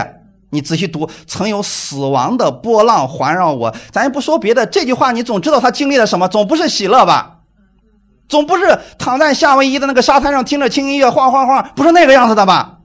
[0.51, 3.75] 你仔细读，曾有死亡的波浪环绕我。
[3.91, 7.39] 咱也不说别的，这句话你总知道他经历了什么，总不是喜乐吧？
[8.29, 12.79] 总不是躺在夏威夷的那个沙滩上听着轻音乐晃晃晃，不是那个样子的吧？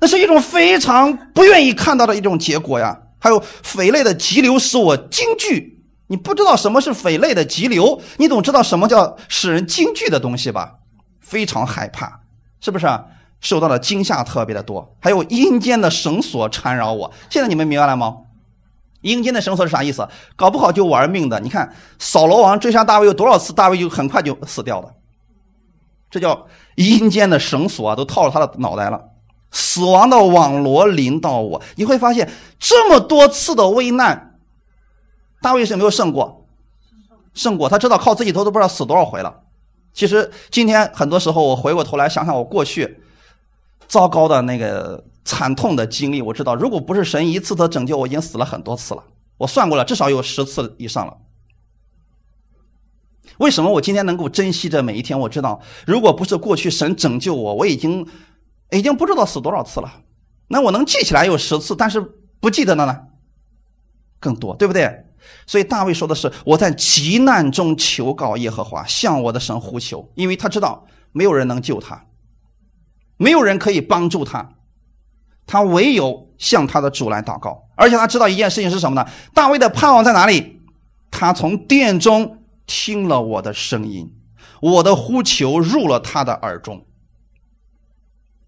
[0.00, 2.98] 那是一种非常不愿意看到的一种结果呀。
[3.18, 10.74] 还有匪类的急流使我惊惧，你不知道什么是匪类的急流，你总知道什么叫使人惊惧的东西吧？
[11.20, 12.20] 非常害怕，
[12.60, 12.86] 是不是？
[13.42, 17.12] 受到的惊吓特别的多，还有阴间的绳索缠绕我。
[17.28, 18.16] 现在你们明白了吗？
[19.02, 20.08] 阴间的绳索是啥意思？
[20.36, 21.40] 搞不好就玩命的。
[21.40, 24.94] 你看扫罗王追杀大卫有多少次，大卫就很快就死掉了。
[26.08, 29.08] 这叫阴间的绳索啊都套了他的脑袋了。
[29.50, 34.38] 死亡的网罗临到我，你会发现这么多次的危难，
[35.42, 36.46] 大卫是没有胜过，
[37.34, 39.40] 胜过他知道靠自己头都不知道死多少回了。
[39.92, 43.02] 其实今天很多时候我回过头来想想我过去。
[43.92, 49.04] 糟糕的那个惨痛的经历，我知道，如果不是神一次次拯救，我已经死了很多次了。
[49.36, 51.14] 我算过了，至少有十次以上了。
[53.36, 55.20] 为什么我今天能够珍惜这每一天？
[55.20, 58.08] 我知道，如果不是过去神拯救我，我已经
[58.70, 59.92] 已经不知道死多少次了。
[60.48, 62.00] 那我能记起来有十次，但是
[62.40, 62.98] 不记得的呢，
[64.18, 65.04] 更多，对不对？
[65.46, 72.02] 所以大卫说的是：“我在急难中求告耶和华，向我的神呼求，因为他知道没有人能救他。”
[73.22, 74.54] 没有人可以帮助他，
[75.46, 77.68] 他唯有向他的主来祷告。
[77.76, 79.08] 而且他知道一件事情是什么呢？
[79.32, 80.60] 大卫的盼望在哪里？
[81.10, 84.12] 他从殿中听了我的声音，
[84.60, 86.84] 我的呼求入了他的耳中。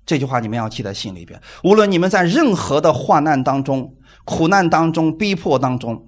[0.05, 1.41] 这句话你们要记在心里边。
[1.63, 6.07] 无论你们在任何的患难当中、苦难当中、逼迫当中，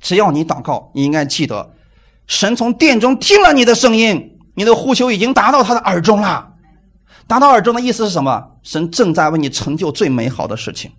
[0.00, 1.74] 只要你祷告，你应该记得，
[2.26, 6.51] 神从殿中听了你的声音，你的呼求已经达到他的耳中了。
[7.32, 8.46] 达到耳中的意思是什么？
[8.62, 10.92] 神正在为你成就最美好的事情，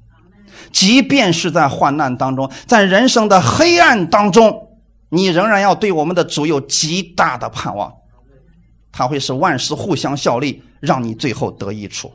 [0.71, 7.93] 即便是在患难当中，在人生的黑暗当中，你仍然要对我们的主有极大的盼望，
[8.91, 12.11] 他会使万事互相效力，让你最后得益处。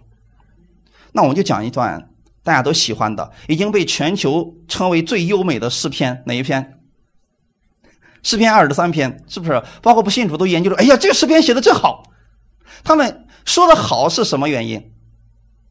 [1.12, 2.10] 那我们就讲一段
[2.42, 6.80] 大家都喜欢的，已经被全球称为最优美的诗篇，哪一篇？
[8.24, 9.62] 诗篇二十三篇，是不是？
[9.80, 12.02] 包括不信主都研究了，哎呀，这个诗篇写的真好，
[12.82, 13.26] 他们。
[13.48, 14.92] 说的好是什么原因？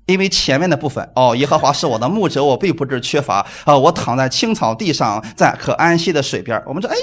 [0.07, 3.77] 因为前面的部分哦，耶和华是我的牧者，我并不致缺乏啊。
[3.77, 6.59] 我躺在青草地上，在可安息的水边。
[6.65, 6.95] 我们说，哎，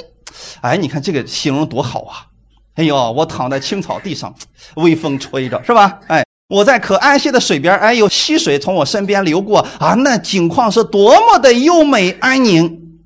[0.62, 2.26] 哎，你看这个形容多好啊！
[2.74, 4.34] 哎呦，我躺在青草地上，
[4.74, 6.00] 微风吹着，是吧？
[6.08, 12.98] 哎，我在可安息的水边，哎，有溪水从我身边流过啊，那景况是多么的优美安宁。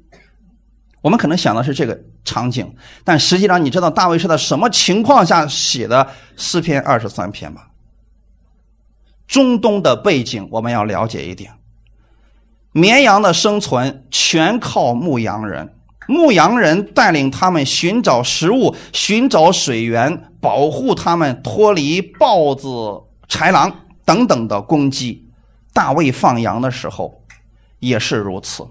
[1.03, 2.01] 我们可能想的是这个。
[2.25, 7.63] 场景，但实际上你知道大卫是在什么情况下写的诗篇二十三篇吗？
[9.27, 11.53] 中东的背景我们要了解一点。
[12.73, 15.75] 绵羊的生存全靠牧羊人，
[16.07, 22.69] 牧羊人带领他们寻找食物、寻找水源，保护他们脱离豹子、
[23.29, 25.27] 豺狼等等的攻击。
[25.73, 27.23] 大卫放羊的时候
[27.79, 28.67] 也是如此。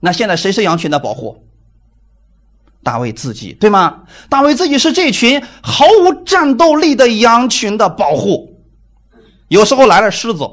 [0.00, 1.47] 那现在谁是羊群的保护？
[2.88, 4.04] 大卫自己对吗？
[4.30, 8.64] 大卫自己是这群毫无战斗力的羊群的保护。
[9.48, 10.48] 有时候来了狮子，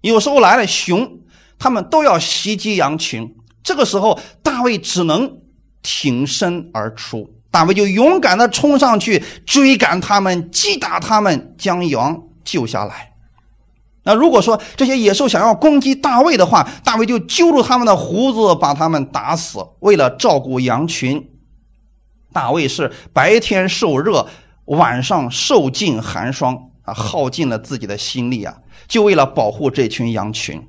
[0.00, 1.18] 有时候来了熊，
[1.58, 3.34] 他们都要袭击羊群。
[3.64, 5.38] 这个时候，大卫只能
[5.82, 13.14] 挺身而出，大卫就勇敢地冲上去追赶他们，击打他们，将羊救下来。
[14.04, 19.58] 那如果说这些野兽想要攻击大卫的话，大卫就揪住他们的胡子，把他们打死。
[19.80, 21.28] 为了照顾羊群，
[22.32, 24.26] 大卫是白天受热，
[24.66, 28.54] 晚上受尽寒霜啊，耗尽了自己的心力啊，
[28.88, 30.62] 就为了保护这群羊群。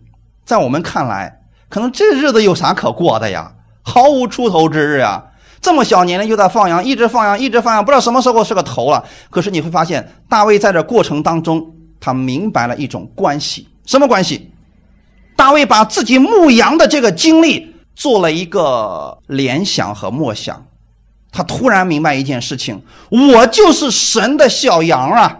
[0.43, 3.53] 在我们看来，可能这日子有啥可过的呀？
[3.83, 5.25] 毫无出头之日啊！
[5.59, 9.03] 这么小年龄就在放羊，一直放羊，一直放羊，不知道什么时候是个头了。
[9.29, 11.75] 可是你会发现，大卫在这过程当中。
[12.03, 14.51] 他明白了一种关系，什么关系？
[15.35, 20.65] 大卫把自己牧羊的这个经历做了一个联想和默想，
[21.31, 25.37] 他突然明白一件事情：我就是神的小羊啊！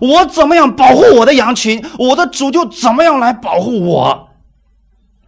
[0.00, 4.28] 我怎么样保护我的羊群，我的主就怎么样来保护我。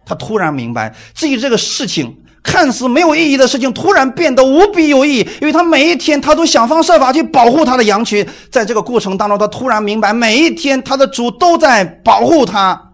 [0.05, 2.17] 他突然明白自己这个事情。
[2.43, 8.27] 看似没有意义的事情，突然变得无比有意义，因为他每一天他都想方设法去保护他的羊群。
[8.49, 12.93] 在这个过程当中，他突然明白，每一天他的主都在保护他，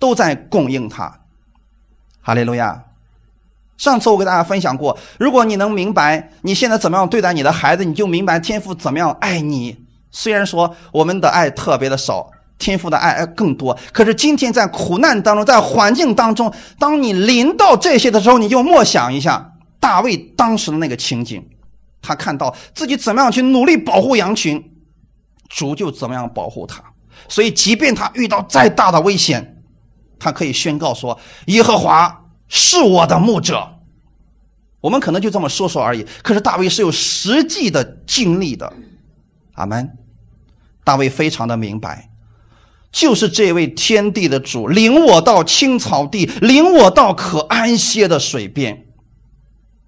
[0.00, 1.20] 都在供应他。
[2.20, 2.86] 哈利路亚！
[3.78, 9.74] 上次我给大家分享过，如果你能明白你现在怎么样对待你的孩子，你就明白天父怎么样爱你。
[10.10, 12.30] 虽然说我们的爱特别的少。
[12.60, 21.40] 天赋的爱更多，可是今天在苦难当中，在环境当中，当你临到这些的时候，你就默想一下大卫当时的那个情景，
[22.02, 24.60] 他看到自己怎么样去努力保护羊群，
[25.48, 26.82] 主就怎么样保护他。
[27.28, 29.62] 所以，即便他遇到再大的危险，
[30.18, 33.74] 他可以宣告说：“耶和华是我的牧者。”
[34.80, 38.72] 我们可能就这么说说而已，可是大卫是有实际的经历的。
[39.54, 39.96] 阿门。
[40.84, 42.10] 大卫非常的明白。
[42.90, 48.86] 就是这位天地的主领我到青草地，领我到可安歇的水边。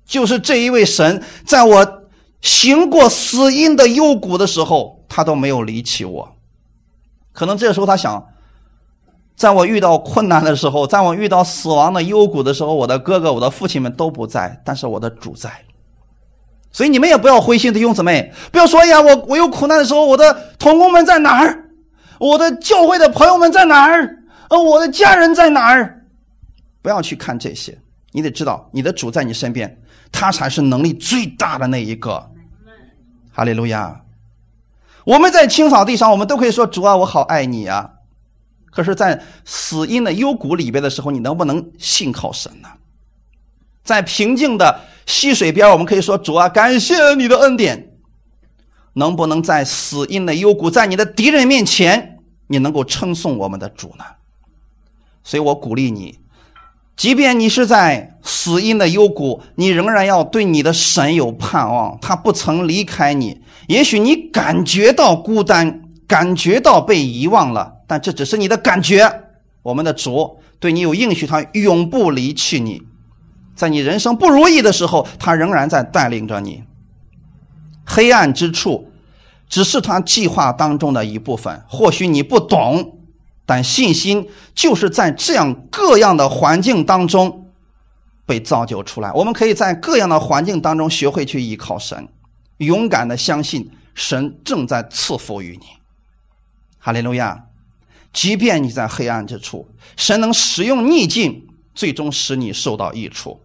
[0.04, 2.02] 就是这一位神，在我
[2.42, 6.36] 行过死荫的幽谷的时候，他都没有离弃我。
[7.32, 8.26] 可能这个时候他想，
[9.40, 15.50] 在我遇到困难的时候，在我遇到死亡的幽谷的时候，我的哥哥、我的父亲们都不在，但是我的主在。
[16.70, 21.70] 所以你们也不要灰心的用姊妹，不要说呀，我我有苦难的时候，我的同工们在哪儿？
[22.18, 24.18] 我的教会的朋友们在哪儿？
[24.50, 26.04] 呃，我的家人在哪儿？
[26.82, 27.78] 不要去看这些，
[28.12, 29.74] 你得知道你的主在你身边，
[30.12, 32.30] 他才是能力最大的那一个。
[33.32, 34.02] 哈利路亚！
[35.06, 37.90] 我们在青草地上，我们都可以说主啊，我好爱你啊。
[38.70, 42.68] 可是，在死荫的幽谷里边的时候，你能不能信靠神呢？
[43.82, 47.88] 在平静的溪水边，我们可以说主啊，感谢你的恩典。
[48.94, 54.04] 能不能在死荫的幽谷，在你的敌人面前，你能够称颂我们的主呢？
[55.22, 56.18] 所以我鼓励你，
[56.96, 63.40] 即便你是在死荫的幽谷，你仍然要对你的神有盼望，他不曾离开你。
[63.68, 69.24] 也许你感觉到孤单，感觉到被遗忘了，但这只是你的感觉。
[69.62, 72.80] 我们的主对你有应许，他永不离弃你。
[73.56, 76.62] 在你人生不如意的时候，他仍然在带领着你。
[77.84, 78.92] 黑暗之处，
[79.48, 81.64] 只是他计划当中的一部分。
[81.68, 83.00] 或许你不懂，
[83.44, 87.50] 但信心就是在这样各样的环境当中
[88.24, 89.10] 被造就出来。
[89.14, 92.08] 我们可以在各样的环境当中学会去依靠神，
[92.58, 95.66] 勇敢的相信神正在赐福于你。
[96.78, 97.46] 哈利路亚！
[98.12, 103.40] 即便你在黑暗之处，神能使用逆境，最终使你受到益处。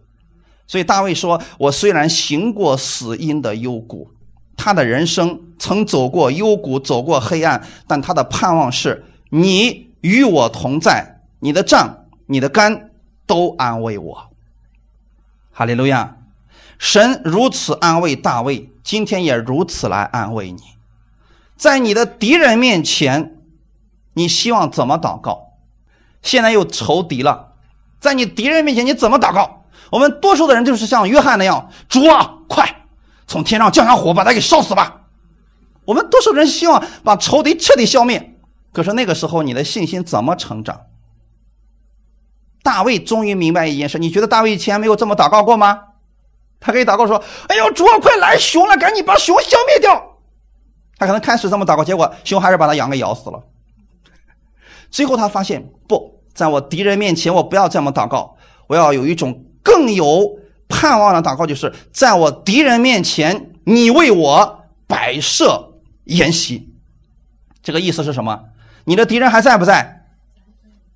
[0.66, 4.10] 所以大卫说：“我虽然行过死荫的幽谷。”
[4.58, 12.90] 他的人生曾走过幽谷，走过黑暗，但他的盼望是：你与我同在，你的杖、你的肝
[13.26, 14.30] 都安慰我。
[15.52, 16.16] 哈利路亚！
[16.78, 20.60] 神如此安慰大卫，今天也如此来安慰你。
[21.56, 23.35] 在你的敌人面前，
[24.16, 25.52] 你希望怎么祷告？
[26.22, 27.52] 现在有仇敌了，
[28.00, 29.64] 在你敌人面前，你怎么祷告？
[29.90, 32.86] 我们多数的人就是像约翰那样：主啊，快！
[33.26, 35.02] 从天上降下火，把他给烧死吧！
[35.84, 38.38] 我们多数人希望把仇敌彻底消灭，
[38.72, 40.86] 可是那个时候你的信心怎么成长？
[42.62, 45.82] 大卫终于明白一件事：你觉得大卫以前没有这么祷告过吗？
[46.58, 50.16] 他可以祷告说：“哎呦，主啊，快来熊了，赶紧把熊消灭掉！”
[50.98, 53.42] 他可能开始这么祷告，结果熊还是把他羊给咬死了。
[54.90, 60.38] 最后他发现，不在我敌人面前，我不要这么祷告，我要有一种更有。
[60.68, 65.74] 盼望的祷告就是在我敌人面前，你为我摆设
[66.06, 66.68] 筵席。
[67.62, 68.40] 这个意思是什么？
[68.84, 70.06] 你的敌人还在不在？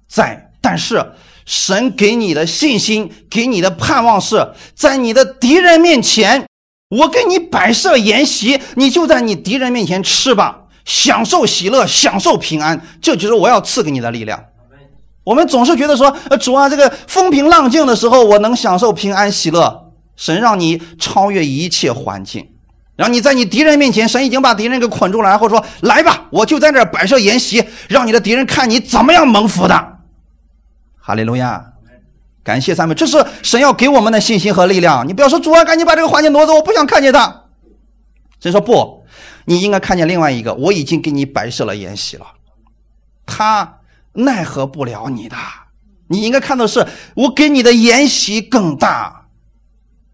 [0.09, 0.51] 在。
[0.61, 1.13] 但是
[1.47, 6.47] 神给你的信心，给你的盼望是在你的敌人面前，
[6.89, 12.85] 我给你摆设筵席，你就在你敌人面前吃吧，享受喜乐，享受平安。
[13.01, 14.45] 这就是我要赐给你的力量。
[15.23, 19.93] 我们总是觉得说，主啊，这个风平浪静的时候，我能享受平安喜乐。
[20.17, 22.49] 神让你超越一切环境。
[22.97, 29.99] 然后你在你敌人面前，神已经把敌人给捆住了，然后说：“来吧，我就在这摆设筵席，让你的敌人看你怎么样蒙福的。”
[31.01, 31.65] 哈利路亚，
[32.43, 35.07] 感谢三位，这是神要给我们的信心和力量。
[35.07, 37.45] 你不要说主啊，赶紧把这个环境挪走，我不想看见他。
[38.43, 39.00] 神说不，
[39.51, 42.27] 你应该看见另外一个，我已经给你摆设了筵席了，
[43.27, 43.81] 他
[44.13, 45.35] 奈何不了你的。
[46.07, 46.87] 你应该看到是
[47.17, 49.27] 我给你的筵席更大。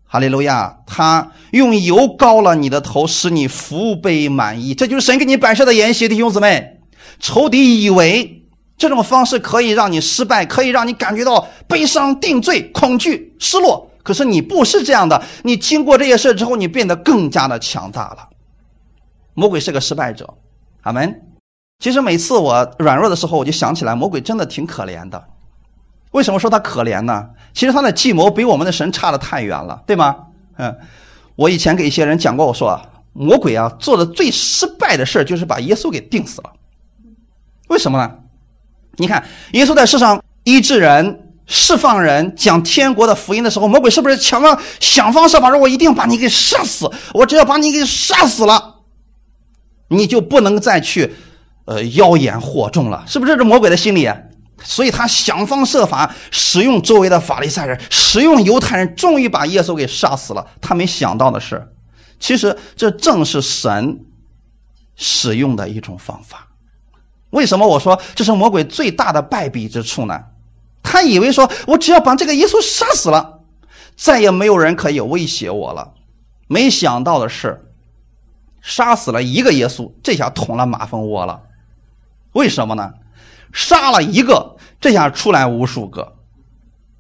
[0.07, 0.79] 哈利路亚！
[0.87, 4.75] 他用油膏了你的头，使你福杯满溢。
[4.75, 6.81] 这就是神给你摆设的筵席，弟兄姊妹。
[7.21, 8.43] 仇敌以为
[8.79, 13.91] 这种方式可以让你失败，可以让你感觉到悲伤、定罪、恐惧、失落。
[14.03, 18.31] 可是你不是这样的，你经过这些事之后，你变得更加的强大了。
[19.37, 20.35] 魔鬼是个失败者，
[20.81, 21.23] 阿门。
[21.79, 25.23] 其实每次我软弱的时候，我就想起来，魔鬼真的挺可怜的。
[26.13, 27.29] 为什么说他可怜呢？
[27.53, 30.17] 其实他的计谋比我们的神差的太远了，对吗？
[30.57, 30.75] 嗯，
[31.35, 32.83] 我以前给一些人讲过，我说啊
[33.13, 36.51] 魔鬼啊做的最失败的事就是把耶稣给定死了。
[37.69, 38.11] 为什么呢？
[38.97, 39.23] 你看
[39.53, 46.91] 耶稣在世上医治人、释放人、讲天国的福音的时候，魔鬼是不是想方想方设法说，我一定把你给杀死？
[47.13, 48.76] 我只要把你给杀死了，
[49.89, 51.15] 你就不能再去
[51.65, 53.33] 呃妖言惑众了，是不是？
[53.33, 54.11] 这是魔鬼的心理。
[54.65, 60.47] 所以他想方设法使用周围的法利赛人，使用犹太人，终于把耶稣给杀死了。
[60.63, 61.69] 他没想到的是，
[62.19, 64.01] 其实这正是神
[64.95, 66.49] 使用的一种方法。
[67.31, 70.19] 为什么我说这是魔鬼最大的败笔之处呢？
[70.83, 73.41] 他以为说我只要把这个耶稣杀死了，
[73.95, 75.93] 再也没有人可以威胁我了。
[76.49, 77.66] 没想到的是，
[78.67, 81.41] 杀死了一个耶稣，这下捅了马蜂窝了。
[82.33, 82.93] 为什么呢？
[83.53, 86.15] 杀了一个，这下出来无数个，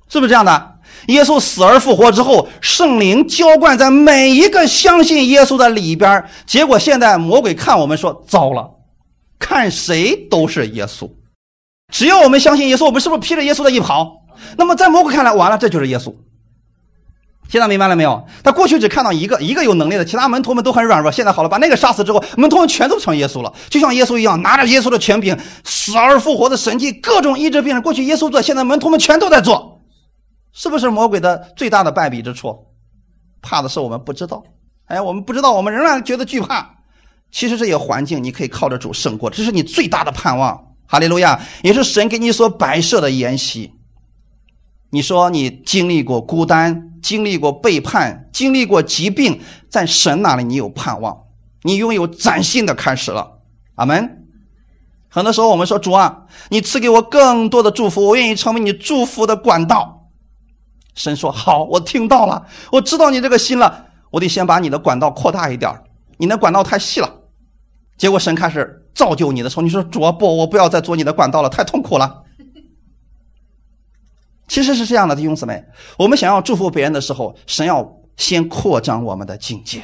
[0.08, 0.74] 是不是这样的？
[1.08, 8.70] 耶稣死而复活之后，圣灵浇灌在每一个相信耶稣的里边结果现在魔鬼看我们说：糟了，
[9.40, 11.10] 看谁都是耶稣。
[11.92, 14.22] 只要我们相信耶稣，我们是不是披着耶稣的衣袍？
[14.56, 16.14] 那么在魔鬼看来，完了，这就是耶稣。
[17.48, 18.26] 现在明白了没有？
[18.42, 21.12] 他过去只看到一个，一个有能力的，其他门徒们都很软弱。
[21.12, 27.80] 现在好了，把那个杀死之后，门徒们全都成耶稣了，就像耶稣一样，拿着耶稣的权柄，死而复活的神迹，各种医治病人。
[27.82, 29.80] 过去耶稣做，现在门徒们全都在做，
[30.52, 32.66] 是不是魔鬼的最大的败笔之处？
[33.42, 34.42] 怕的是我们不知道。
[34.86, 36.68] 哎，我们不知道，我们仍然觉得惧怕。
[37.30, 40.60] 其实这些环境你可以靠着主胜过，这是你最大的盼望。
[40.86, 43.72] 哈利路亚，也是神给你所摆设的筵席。
[44.96, 46.84] 你说你经历过孤单。
[47.02, 51.16] 经历过背叛，经历过疾病，在神那里你有盼望，
[51.62, 53.38] 你拥有崭新的开始了。
[53.76, 54.24] 阿门。
[55.08, 60.08] 很多时候我们说主啊，你赐给我更多的祝福，我愿意成为你祝福的管道。
[60.94, 65.70] 神说好，我听到了，我知道你这个心了，我得先把你的管道扩大一点
[66.16, 67.08] 你的管道太细了。
[67.98, 72.24] 结果神开始造就你的时候，你说主啊不，我不要再做你的管道了，太痛苦了。
[74.48, 75.64] 其实是这样的，弟兄姊妹，
[75.98, 77.86] 我们想要祝福别人的时候，神要
[78.16, 79.82] 先扩张我们的境界，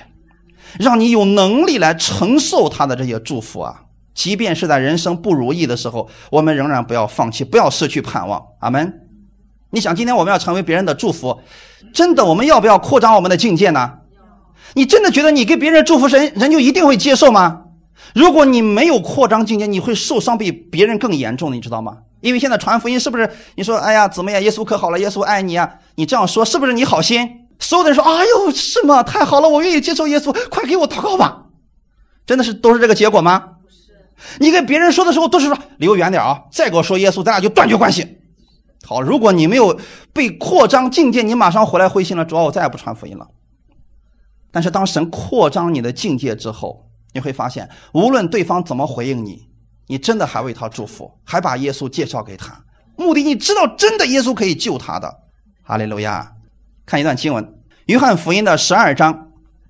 [0.78, 3.82] 让你有能力来承受他的这些祝福啊。
[4.14, 8.42] 即便是在人生不如意的时候，我们仍然不要放弃，不要失去盼望。
[8.60, 9.00] 阿门。
[9.70, 11.40] 你想，今天我们要成为别人的祝福，
[11.94, 13.94] 真的，我们要不要扩张我们的境界呢？
[14.74, 17.62] 你真的觉得你给别人祝福，神人就一定会接受吗？
[18.14, 21.98] 如果你没有扩张境界，你会受伤比别人更严重，你知道吗？
[22.22, 23.30] 因为现在传福音是不是？
[23.56, 24.42] 你说，哎呀，怎么样？
[24.42, 25.70] 耶稣可好了，耶稣爱你啊！
[25.96, 27.48] 你这样说是不是你好心？
[27.58, 29.02] 所有的人说，哎呦，是吗？
[29.02, 31.46] 太好了，我愿意接受耶稣，快给我祷告吧！
[32.24, 33.50] 真的是都是这个结果吗？
[34.38, 36.44] 你跟别人说的时候都是说离我远点啊！
[36.52, 38.18] 再给我说耶稣，咱俩就断绝关系。
[38.84, 39.78] 好，如果你没有
[40.12, 43.28] 被扩张境界，你马上回来灰心了，主要我再也不传福音了。
[44.52, 49.48] 但是当神扩张你的境界之后，你会发现，无论对方怎么回应你。
[49.92, 52.64] 你真的还为他祝福，还把耶稣介绍给他，
[52.96, 55.18] 目的你知道真的耶稣可以救他的。
[55.62, 56.32] 哈利路亚！
[56.86, 57.44] 看一段经文，
[57.84, 59.28] 《约翰福音》的十二章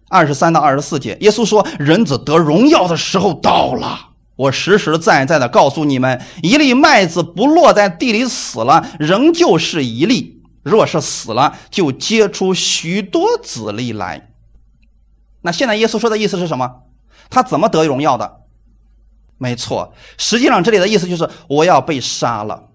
[0.08, 4.10] 二十三到二十四节，耶稣说：“人子得荣耀的时候到了。
[4.36, 14.30] 我实实在在的告诉你们，一粒麦子不落在地里死了，仍旧是一粒；若是死了，就结出许多子粒来。”
[15.42, 16.82] 那现在耶稣说的意思是什么？
[17.28, 18.41] 他怎么得荣耀的？
[19.42, 22.68] 没错，实际上这里的意思就是我要被杀了。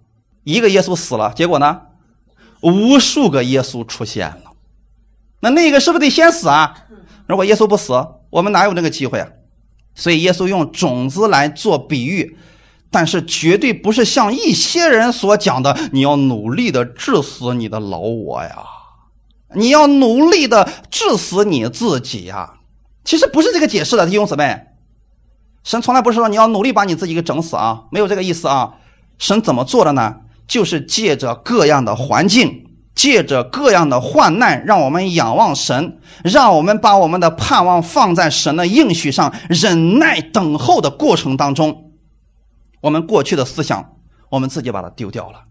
[0.43, 1.79] 一个耶稣死了，结果呢，
[2.61, 4.51] 无数个耶稣出现了。
[5.39, 6.83] 那那个是不是得先死啊？
[7.25, 7.93] 如果耶稣不死，
[8.29, 9.29] 我们哪有那个机会啊？
[9.95, 12.37] 所以耶稣用种子来做比喻，
[12.91, 18.65] 但是绝对不是像一些人所讲的，你要努力的治死你的老我呀，
[19.55, 22.55] 你要努力的治死你自己呀。
[23.05, 24.63] 其实不是这个解释的，弟兄姊妹。
[25.67, 28.75] 神从来不是说你要努力把你自己给整死啊，没有这个意思啊。
[29.17, 30.15] 神怎么做的呢？
[30.47, 32.63] 就是借着各样的环境。
[32.95, 41.91] 借着各样的患难，让我们仰望神，让我们把我们的盼望放在神的应许上，忍耐等候的过程当中，
[42.81, 43.93] 我们过去的思想，
[44.29, 45.43] 我们自己把它丢掉了。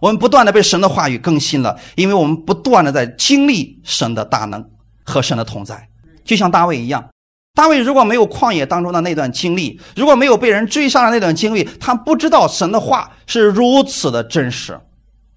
[0.00, 4.68] 我们不断的被神的话语更新了，因为我们不断的在经历神的大能
[5.04, 5.88] 和神的同在，
[6.24, 7.10] 就像大卫一样。
[7.56, 14.78] 大卫如果没有旷野当中的那段经历，如果没有被人追杀的那段经历，他不知道神的话是如此的真实。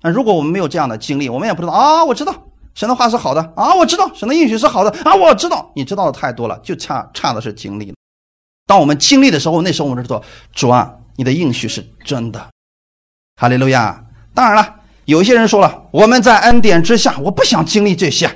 [0.02, 2.04] 那如果我们没有这样的经历，我们也不知道啊。
[2.04, 2.36] 我知道
[2.76, 7.94] 神的话是好的啊，我知道神的应许是好的啊，我知道你知道的太多了，就差差的是经历。
[8.68, 10.22] 当我们经历的时候，那时候我们知道
[10.54, 12.48] 主啊，你的应许是真的。
[13.38, 14.04] 哈利路亚。
[14.34, 18.30] 当然了，有些人说了，我们在恩典之下，我不想经历这些，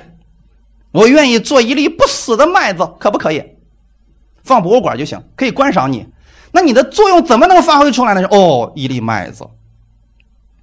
[0.90, 3.53] 我愿意做一粒不死的麦子，可不可以？
[4.44, 6.06] 放博物馆就行，可以观赏你。
[6.52, 8.24] 那你的作用怎么能发挥出来呢？
[8.30, 9.44] 哦，一粒麦子。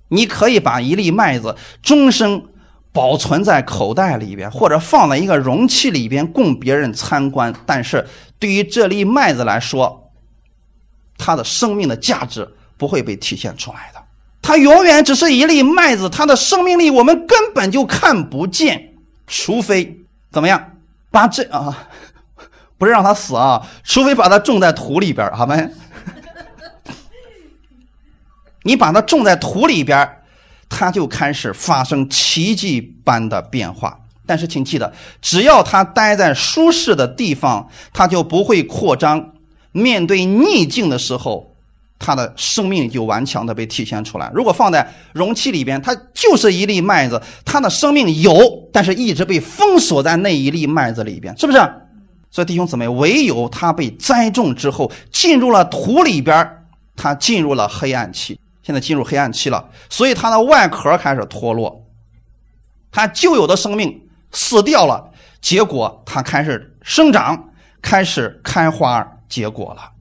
[0.08, 2.46] 你可以把一粒麦子终生
[2.94, 7.54] 保存在口袋里边，或者放在一个容器里边供别人参观。
[7.66, 8.08] 但是
[8.38, 10.12] 对于这粒麦子来说，
[11.18, 14.02] 它的生命的价值不会被体现出来的。
[14.42, 18.94] 它永远只是一粒麦子，它的生命力我们根本就看不见。
[19.28, 19.98] 除非
[20.32, 20.72] 怎么样，
[21.10, 21.88] 把这啊，
[22.82, 25.56] 不是让它死啊，除非把它种在土里边，好吗？
[28.64, 30.10] 你把它种在土里边，
[30.68, 34.00] 它就开始发生奇迹般的变化。
[34.26, 39.34] 但是请记得，只要它待在舒适的地方，它就不会扩张。
[39.72, 41.56] 面对逆境的时候，
[42.00, 44.32] 它的生命就顽强的被体现出来。
[44.34, 48.34] 如果放在容器里边，它就是一粒麦子，它的生命有，
[48.74, 51.60] 但是一直被封锁在那一粒麦子里边，是不是？
[52.32, 56.66] 所以弟兄姊妹，唯有它被栽种之后，进入了土里边，
[56.96, 58.40] 它进入了黑暗期。
[58.64, 61.84] 现在进入黑暗期了，所以它的外壳开始脱落，
[62.92, 65.12] 它旧有的生命死掉了，
[65.42, 67.50] 结果它开始生长，
[67.82, 69.92] 开始开花结果了。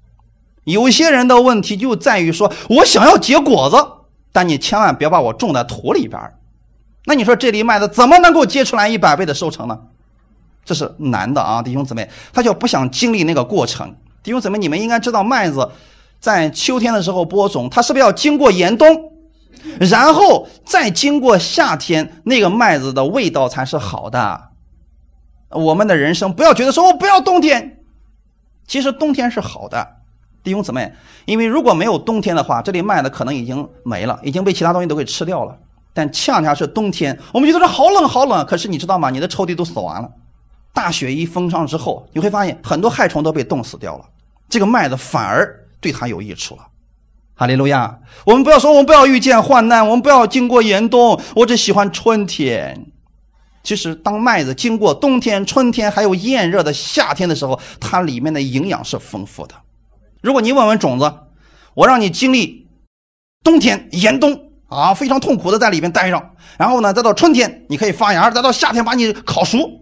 [0.64, 3.76] 有些人的问题就在于说，我想要结果子，
[4.30, 6.20] 但你千万别把我种在土里边
[7.06, 9.80] 那你说这粒麦子怎么能够结出来一百倍的收成呢？
[10.70, 13.92] 这是难的啊，弟兄姊妹，他就不想经历那个过程。
[14.22, 15.68] 弟兄姊妹，你们应该知道麦子。
[16.20, 19.10] 在秋天的时候播种，它是不是要经过严冬，
[19.80, 24.40] 然后再经过夏天，那个麦子的味道才是好的。
[25.48, 27.78] 我们的人生不要觉得说我不要冬天，
[28.68, 29.84] 其实冬天是好的，
[30.44, 30.92] 弟兄姊妹，
[31.24, 35.58] 因为如果没有冬天的话，这里麦子可能已经没了，已经被其他东西都给吃掉了。
[35.92, 39.10] 但恰恰是冬天，我们觉得说好冷好冷，可是你知道吗？
[39.10, 40.08] 你的抽屉都死完了，
[40.72, 44.04] 大雪一封上之后，你会发现很多害虫都被冻死掉了，
[44.48, 45.56] 这个麦子反而。
[45.82, 46.66] 对它有益处了，
[47.34, 48.00] 哈利路亚！
[48.26, 52.84] 我们不要说，我们不要遇见患难，我们不要经过严冬，我只喜欢春天。
[53.62, 59.54] 其实，当麦子经过冬天、春天，还有炎热的夏天的时候，它里面的营养是丰富的。
[60.20, 61.10] 如果你问问种子，
[61.72, 62.68] 我让你经历
[63.42, 69.80] 冬天严冬啊，非常痛苦的在里面待着，然后呢，再到春天你可以发芽，再到夏天把你烤熟，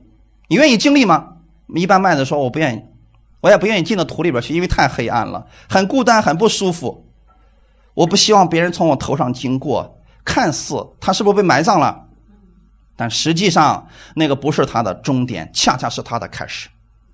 [0.48, 1.34] 你愿意经历吗？
[1.74, 2.82] 一般麦子说我不愿意。
[3.40, 7.06] 我也不愿意进到土里边去，因为太黑暗了，很孤单，很不舒服。
[7.94, 12.06] 我不希望别人从我头上经过，看似他是不是被埋葬了，
[12.96, 13.86] 但实际上
[14.16, 16.68] 那个不是他的终点，恰恰是他的开始。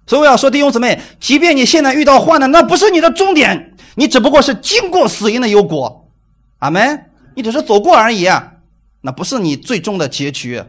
[0.06, 6.08] 所以我要说，弟兄姊妹，即便你现在遇到患难，那不是你的终点，你只不过是经过死荫的有果，
[6.60, 7.10] 阿门。
[7.34, 8.28] 你只是走过而已，
[9.02, 10.62] 那不是你最终的结局，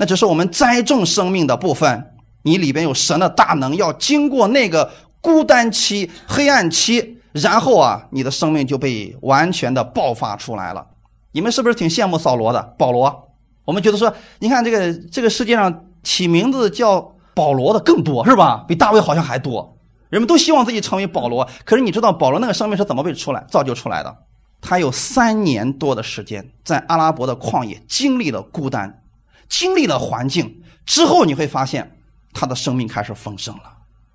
[0.00, 2.14] 那只是我们栽种生命的部分。
[2.42, 4.90] 你里边有神的大能，要经过那个
[5.20, 10.86] 孤单期、黑暗期，然后啊，你的生命就被完全的爆发出来了。
[11.32, 13.28] 你们是不是挺羡慕扫罗的保罗？
[13.64, 18.64] 我们觉得说，你看这个这个世界上起名字叫保罗的更多，是吧？
[18.68, 19.76] 比大卫好像还多。
[20.08, 24.16] 人们都希望自己成为保罗，可是你知道保罗那个生命是怎么被出来、造就出来的？
[24.60, 29.02] 他有三年多的时间在阿拉伯的旷野经历了孤单，
[29.48, 31.94] 经历了环境之后，你会发现。
[32.34, 33.62] 他的生命开始丰盛了，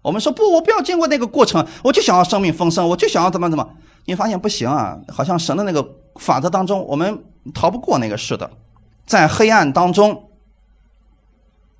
[0.01, 3.67] 我们说不，我不要经过那个过程，我就想要生命丰盛，我就想要怎么怎么。
[4.05, 7.21] 你发现不行啊，好像神的那个法则当中，我们
[7.53, 8.49] 逃不过那个似的，
[9.05, 10.29] 在黑暗当中，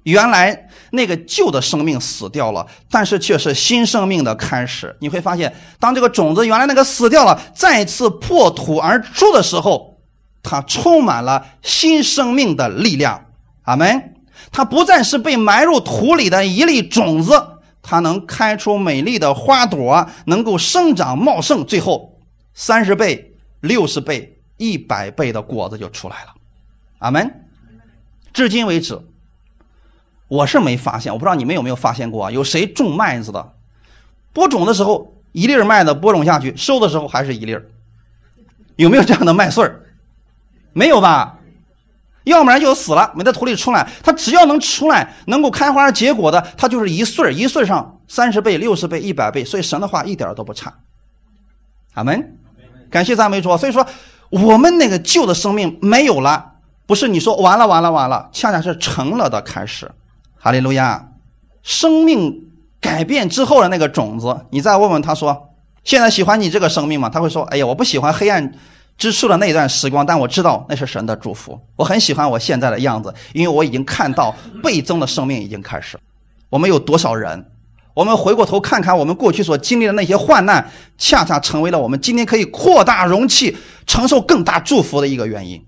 [0.01, 4.97] 原来那个旧的生命死掉了，但是却是新生命的开始。
[4.99, 9.99] 你会发现，当这个种子原来那个死掉了，再次破土而出的时候，
[10.41, 13.23] 它充满了新生命的力量。
[13.63, 14.15] 阿门。
[14.51, 17.49] 它不再是被埋入土里的一粒种子。
[17.81, 22.17] 它能开出美丽的花朵，能够生长茂盛，最后
[22.53, 26.33] 三十倍、六十倍、一百倍的果子就出来了。
[26.99, 27.45] 阿门。
[28.31, 28.99] 至今为止，
[30.29, 32.31] 我是没发现，我不知道你们有没有发现过啊？
[32.31, 33.53] 有谁种麦子的？
[34.31, 37.57] 播种的时候一粒麦子播种下去，收的时候还是一粒
[38.77, 39.83] 有没有这样的麦穗儿？
[40.71, 41.37] 没有吧？
[42.23, 43.87] 要不然就死了，没在土里出来。
[44.01, 49.43] 它只要能出来，能够开花结果的，它就是一穗一穗上三十倍、六十倍、一百倍。
[49.43, 50.73] 所以神的话一点都不差。
[51.93, 52.37] 阿门，
[52.89, 53.55] 感谢赞美主。
[53.57, 53.85] 所以说，
[54.29, 56.53] 我们那个旧的生命没有了，
[56.85, 59.91] 不是你说完了完了完了，恰恰是成了的开始。
[60.37, 61.09] 哈利路亚，
[61.61, 62.49] 生命
[62.79, 65.49] 改变之后的那个种子，你再问问他说，
[65.83, 67.09] 现在喜欢你这个生命吗？
[67.09, 68.53] 他会说，哎呀，我不喜欢黑暗。
[68.97, 71.59] 之处的那段时光，但我知道那是神的祝福。
[71.75, 75.97] 我很喜欢我现在的样子，因为我已经看到倍增的生命已经开始。
[76.49, 77.45] 我们有多少人？
[77.95, 85.63] 我们回过头看看我们过去所经历的那些患难，恰恰成为了我们今天可以扩大容器、承受更大祝福的一个原因。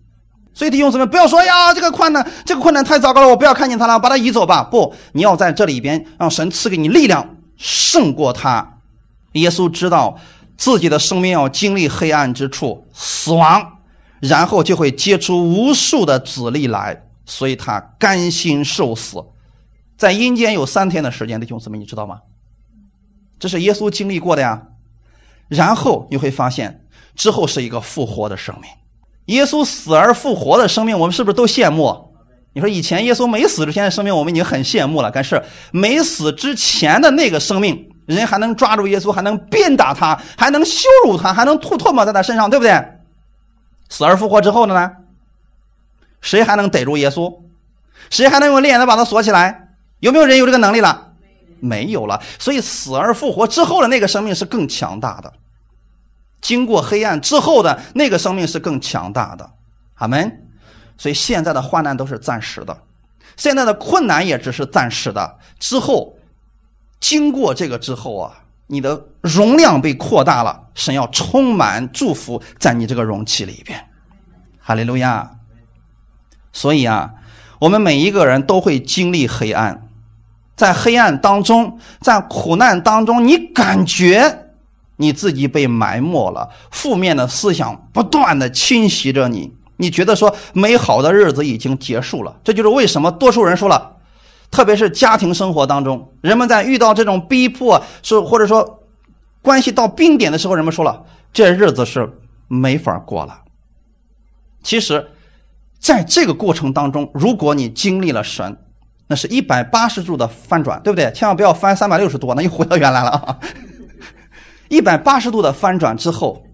[0.53, 4.63] 所以弟兄姊妹，不要说呀，这个困难，这个困难太糟糕了，我不要看见它了，把它移走吧。
[4.63, 8.80] 不，你要在这里边让神赐给你力量，胜过它。
[9.34, 10.17] 耶稣知道。
[10.57, 13.79] 自己的生命要经历黑暗之处，死亡，
[14.19, 19.23] 然后就会结出无数的子粒来，所以他甘心受死，
[19.97, 22.19] 在阴间有三天的时间，弟兄姊妹，你知道吗？
[23.37, 24.67] 这是耶稣经历过的呀。
[25.47, 26.85] 然后你会发现，
[27.15, 28.69] 之后是一个复活的生命。
[29.25, 32.15] 耶稣死而复活的生命，我们是不是都羡慕？
[32.53, 37.89] 你说以前耶稣没死之前的生命，我们已经很羡慕了，但是没死之前的那个生命。
[38.05, 42.71] 人还能抓住耶稣，还能鞭打他，还能羞辱他，还能吐唾沫在他身上，对不对？
[43.89, 44.91] 死而复活之后的呢？
[46.21, 47.35] 谁还能逮住耶稣？
[48.09, 49.69] 谁还能用链子把他锁起来？
[49.99, 51.13] 有没有人有这个能力了？
[51.59, 52.21] 没有了。
[52.37, 55.33] 所以死而复活之后的那个生命是更强大的。
[56.41, 59.49] 经过黑暗之后的那个生命是更强大的。
[59.95, 60.45] 阿门。
[60.97, 62.77] 所以现在的患难都是暂时的，
[63.35, 65.39] 现在的困难也只是暂时的。
[65.57, 66.14] 之后。
[67.07, 68.31] 经过这个之后啊，
[68.65, 73.79] 你的容量被扩大了，神要充满祝福在你这个容器里边，
[74.59, 75.29] 哈利路亚。
[76.51, 77.13] 所以啊，
[77.59, 79.87] 我们每一个人都会经历黑暗，
[80.55, 84.47] 在黑暗当中，在苦难当中，你感觉
[84.95, 93.94] 你自己被埋没了，负面的思想不断的侵袭着你，你觉得说美好的日子已经结束了，这就是为什么多数人说了。
[94.51, 98.83] 特别是家庭生活当中，人们在遇到这种逼迫，是或者说
[99.41, 103.41] 关系到冰点的时候，人们说了，这日子是没法过了。
[104.63, 105.11] 其实，
[105.77, 108.57] 在这个过程当中，如果你经历了神，
[109.07, 111.11] 那是一百八十度的翻转，对不对？
[111.11, 113.39] 千万不要翻三百六十度，那又回到原来了啊！
[114.69, 116.47] 一百八十度的翻转之后，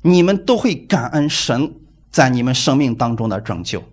[0.00, 1.74] 你们都会感恩神
[2.10, 3.84] 在你们生命当中的拯救，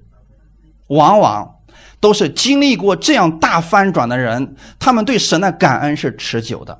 [0.88, 1.59] 往往。
[2.00, 6.80] 都是经历过这样大翻转的人，他们对神的感恩是持久的。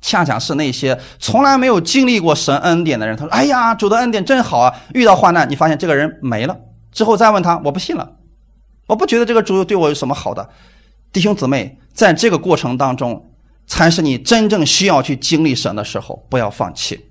[0.00, 6.54] 恰恰是那些从来没有经历过神恩典的人，他说：“哎呀，主的恩典真好啊！”遇到患难，你发现这个人没了
[6.92, 8.12] 之后，再问他：“我不信了，
[8.86, 10.46] 我不觉得这个主对我有什么好的。”
[11.10, 13.30] 弟兄姊妹，在这个过程当中，
[13.66, 17.06] 才是你真正需要去经历神的时候，不要放弃。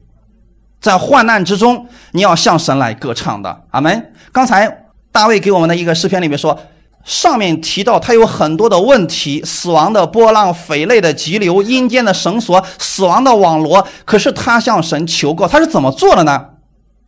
[0.80, 3.66] 在患难之中，你要向神来歌唱的。
[3.72, 4.14] 阿门。
[4.32, 6.60] 刚才大卫给我们的一个诗篇里面说。
[7.04, 13.86] 上面提到他有很多的问题：死亡的波浪、匪类的急流、阴间的绳索、死亡的网罗。
[14.06, 16.46] 可是他向神求告，他是怎么做的呢？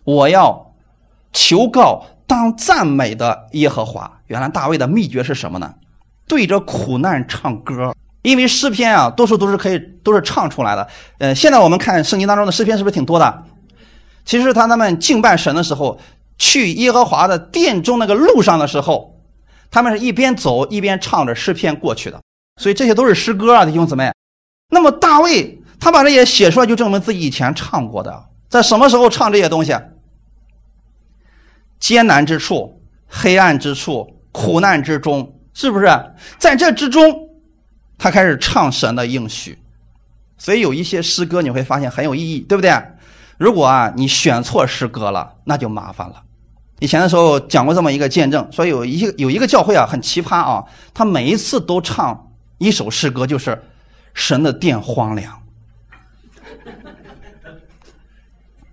[0.04, 0.74] 我要
[1.32, 4.20] 求告当赞美的耶和华。
[4.28, 5.74] 原来大卫的秘诀是什么呢？
[6.28, 7.96] 对着苦难唱歌。
[8.22, 10.88] 因为诗篇啊，多数都是可以都是唱出来的。
[11.20, 13.43] 呃，现在我们看圣经当中的诗篇是不是挺多的？
[14.26, 15.98] 其实他他们敬拜神的时候，
[16.38, 19.14] 去耶和华的殿中那个路上的时候。
[19.70, 22.22] 他们是一边走一边唱着诗篇过去的，
[22.61, 24.11] 所以这些都是诗歌啊，弟兄姊妹。
[24.70, 28.26] 那么大卫他把这些写出来，就证明自己以前唱过的。
[28.49, 29.76] 在什么时候唱这些东西？
[31.80, 35.86] 艰难之处、黑暗之处、苦难之中，是不是？
[36.39, 37.30] 在这之中，
[37.97, 39.57] 他开始唱神的应许。
[40.38, 42.74] 所以有一些诗歌你会发现很有意义，对不对？
[43.38, 46.24] 如果啊你选错诗歌了，那就麻烦了。
[46.80, 53.64] 以前的时候讲过这么一个见证，说有一有一个教会啊很奇葩啊，他每一次都唱一首诗歌，就是
[54.14, 55.42] 神的殿荒凉。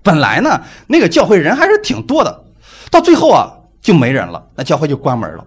[0.03, 2.45] 本来呢那个教会人还是挺多的，
[2.91, 5.47] 到最后啊就没人了，那教会就关门了。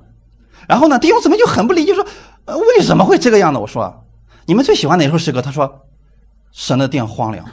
[0.67, 2.05] 然后呢弟兄姊妹就很不理解，说
[2.45, 3.59] 为什么会这个样子？
[3.59, 4.05] 我说
[4.45, 5.41] 你们最喜欢哪首诗歌？
[5.41, 5.81] 他说。
[6.57, 7.45] 神的殿荒凉，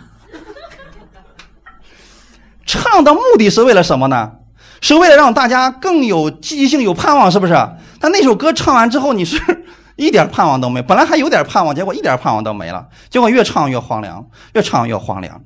[2.64, 4.36] 唱的目的是为了什么呢？
[4.82, 7.54] 是为了让大家更有积极性、有盼望，是不是？
[7.98, 9.40] 但那首歌唱完之后，你是
[9.96, 15.40] 一点盼望都没，本来还有点盼望，结果一点盼望都没了，结果越唱越荒凉，越唱越荒凉。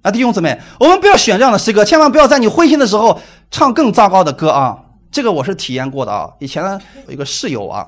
[0.00, 3.20] 啊，弟兄姊妹，我们不要选这样的诗歌，千万不要在你灰心的时候
[3.50, 4.78] 唱更糟糕的歌啊！
[5.10, 6.30] 这个我是体验过的啊。
[6.38, 7.86] 以前呢有一个室友啊，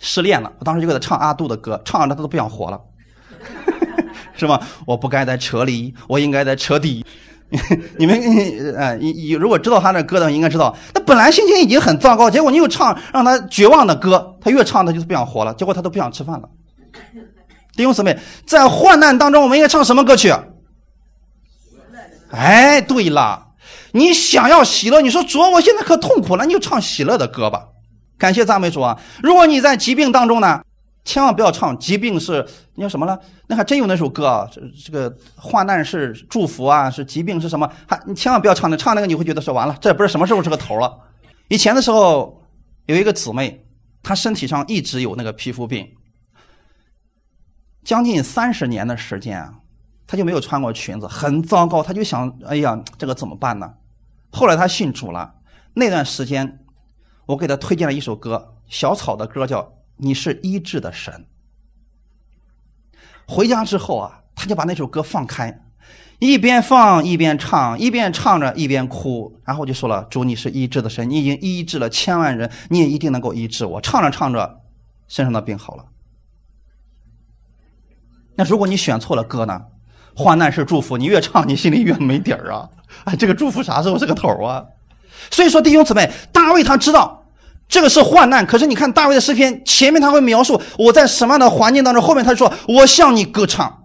[0.00, 2.78] 失恋了，我当时就给他唱阿杜的歌，唱完他都不想活了。
[4.36, 4.60] 是吗？
[4.86, 7.06] 我不该在车里，我应该在车底。
[7.98, 8.20] 你们，
[8.78, 16.48] 哎，你你如果知道他的歌的，应该知道，他本来心情已经很糟糕，结果你又唱让他绝望的歌，他越唱他就不想活了，结果他都不想吃饭了。
[17.76, 20.32] 弟兄姊妹，在患难当中，我们应该唱什么歌曲？
[22.30, 23.48] 哎，对了，
[23.92, 27.64] 你想要喜乐，你说主，我现在可痛苦了，你就唱喜乐的歌吧。
[28.18, 28.98] 感谢赞美主啊！
[29.22, 30.60] 如果你在疾病当中呢？
[31.02, 33.18] 千万不要唱疾病是你叫什么了？
[33.46, 37.68] 那还真有那首歌啊，这这个患难是祝福啊，是疾病是什么？
[37.88, 40.96] 还你千万不要唱那，唱那个你会觉得说完了，这不是什么时候是个头了。
[41.48, 42.42] 以前的时候
[42.86, 43.64] 有一个姊妹，
[44.02, 45.88] 她身体上一直有那个皮肤病，
[47.82, 49.54] 将近三十年的时间啊，
[50.06, 51.82] 她就没有穿过裙子，很糟糕。
[51.82, 53.72] 她就想，哎呀，这个怎么办呢？
[54.30, 55.34] 后来她信主了，
[55.74, 56.60] 那段时间
[57.26, 59.72] 我给她推荐了一首歌，小草的歌叫。
[60.00, 61.26] 你是医治的神。
[63.26, 65.62] 回家之后啊，他就把那首歌放开，
[66.18, 74.60] 一边放一边唱，一边唱着一边哭，然后就说了：“主，你是医治的神，你已经医治了千万人，你也一定能够医治我。”唱着唱着，
[75.06, 75.84] 身上的病好了。
[78.34, 79.66] 那如果你选错了歌呢？
[80.16, 82.68] 患难是祝福，你越唱你心里越没底儿啊！
[83.04, 84.66] 哎，这个祝福啥时候是个头啊？
[85.30, 87.19] 所以说，弟兄姊妹，大卫他知道。
[87.70, 93.84] 这个是患难，可是你看大卫的诗篇前面他会描述我在什么样的环境当中，后面他说我向你歌唱，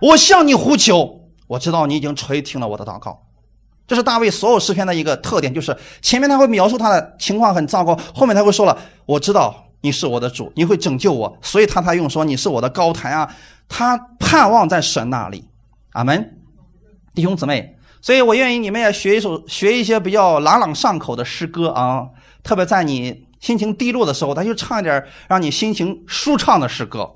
[0.00, 3.22] 我向你呼求，我知道你已经垂听了我的祷告。
[3.86, 13.34] 这是大卫所有诗篇的一个特点，就是前面他会描述他的情况很糟糕，后面他会说了我知道你是我的主，你会拯救我，所以他才用说你是我的高台啊，
[13.68, 15.48] 他盼望在神那里。
[15.92, 16.36] 阿门，
[17.14, 22.06] 弟兄姊妹，所以我愿意你们也学一首学一些比较朗朗上口的诗歌啊。
[22.44, 27.12] 特别在你心情低落的时候，他就唱一点让你心情舒畅的诗歌，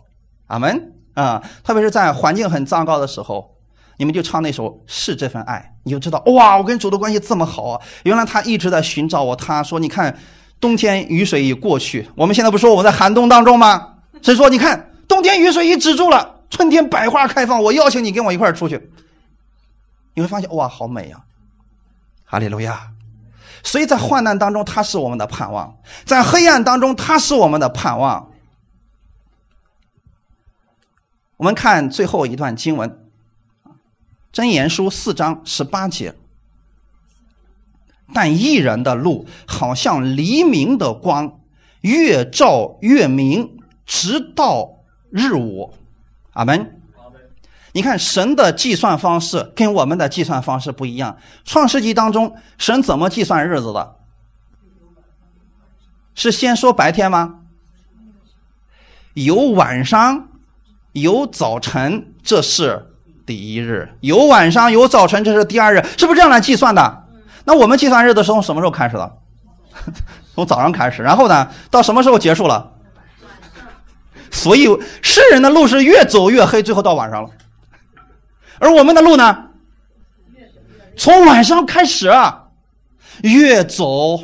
[0.48, 1.42] 阿门啊！
[1.62, 3.54] 特别是在环境很糟糕的时候，
[3.98, 7.80] 你们就唱那首《是这份爱》，你就知道哇，我跟主的关系这么好啊！
[8.04, 9.36] 原来他一直在寻找我。
[9.36, 10.18] 他说：“你看，
[10.58, 13.94] 冬天雨水已过去，我们现在不说我们在寒冬当中吗？
[14.22, 18.90] 所以说，你看，冬天雨水已止住了，春天百花开放，我邀请你跟我一块出去，
[20.14, 21.20] 你会发现哇，好美呀！
[22.24, 22.88] 哈利路亚。”
[23.62, 28.30] 所以在患难当中，他是我们的盼望；在黑暗当中，他是我们的盼望。
[31.36, 32.90] 我们看最后一段经文，
[34.32, 36.14] 《箴言书》四章十八节。
[38.14, 41.40] 但一人的路好像黎明的光，
[41.82, 44.78] 越照越明，直到
[45.10, 45.74] 日午。
[46.32, 46.77] 阿门。
[47.72, 51.18] 你看，神的计算方式跟我们的计算方式不一样。
[51.44, 53.96] 创世纪当中，神怎么计算日子的？
[56.14, 57.36] 是先说白天吗？
[59.14, 60.28] 有晚上，
[60.92, 62.94] 有早晨，这是
[63.26, 67.04] 第一日；有晚上，有早晨，这是第二日，是不是这样来计算的？
[67.44, 69.18] 那我们计算日子是从什么时候开始的？
[70.34, 72.72] 从早上开始，然后呢，到什么时候结束了？
[74.30, 74.66] 所以
[75.02, 77.30] 世人的路是越走越黑，最后到晚上了。
[78.60, 79.44] 而我们的路呢？
[80.96, 82.10] 从晚上开始，
[83.22, 84.18] 越走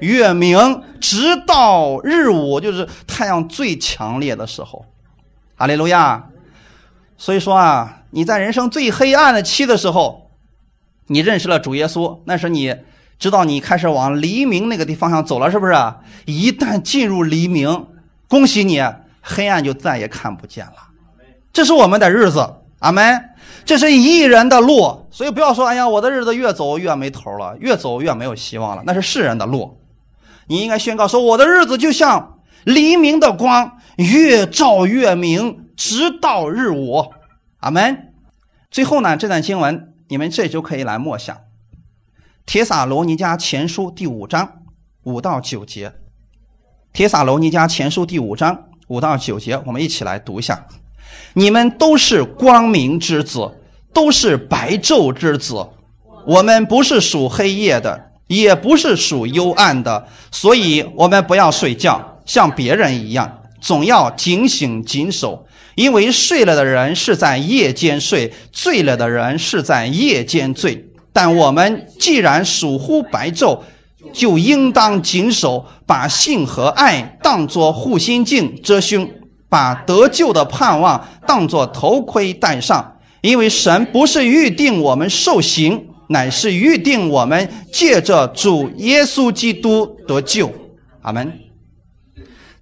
[0.00, 4.84] 越明，直到日午，就是太阳最强烈的时候。
[5.56, 6.26] 哈利路亚！
[7.16, 10.30] 所以说啊，你在人生最黑暗的期的时候，
[11.06, 12.76] 你认识了主耶稣，那是你
[13.18, 15.72] 知道你开始往黎明那个地方向走了，是不是？
[16.26, 17.86] 一旦进入黎明，
[18.28, 18.82] 恭喜你，
[19.22, 20.88] 黑暗就再也看不见了。
[21.52, 23.29] 这是我们的日子，阿门。
[23.64, 28.82] 这是一人的路，所以不要说，哎呀，我的日子越走越没头了，越走越没有希望了。
[28.86, 29.78] 那是世人的路，
[30.46, 37.12] 你应该宣告说，我的日子就像黎明的光越照越明，直到日午。
[37.58, 38.12] 阿门。
[38.70, 41.36] 最后呢，这段经文你们这就可以来默想，
[42.46, 44.62] 《铁撒罗尼迦前书》第五章
[45.02, 45.90] 五到九节，
[46.92, 50.66] 《铁撒罗尼迦前书》第五章五到九节，我们一起来读一下。
[51.34, 53.50] 你们都是光明之子，
[53.92, 55.66] 都是白昼之子。
[56.26, 65.46] 我们不是属黑夜的，也不是属幽暗的，所以我们不要睡觉，像别人一样，总要警醒谨守。
[65.76, 70.84] 因为睡了的人是在夜间睡，醉了的人是在夜间醉。
[71.12, 73.60] 但我们既然属乎白昼，
[74.12, 79.08] 就应当谨守，把性和爱当作护心镜遮胸。
[79.50, 90.50] 把得救的盼望当作头盔戴上，因为神不是预定我们受刑，乃是预定我们借着主耶稣基督得救。
[91.02, 91.38] 阿门。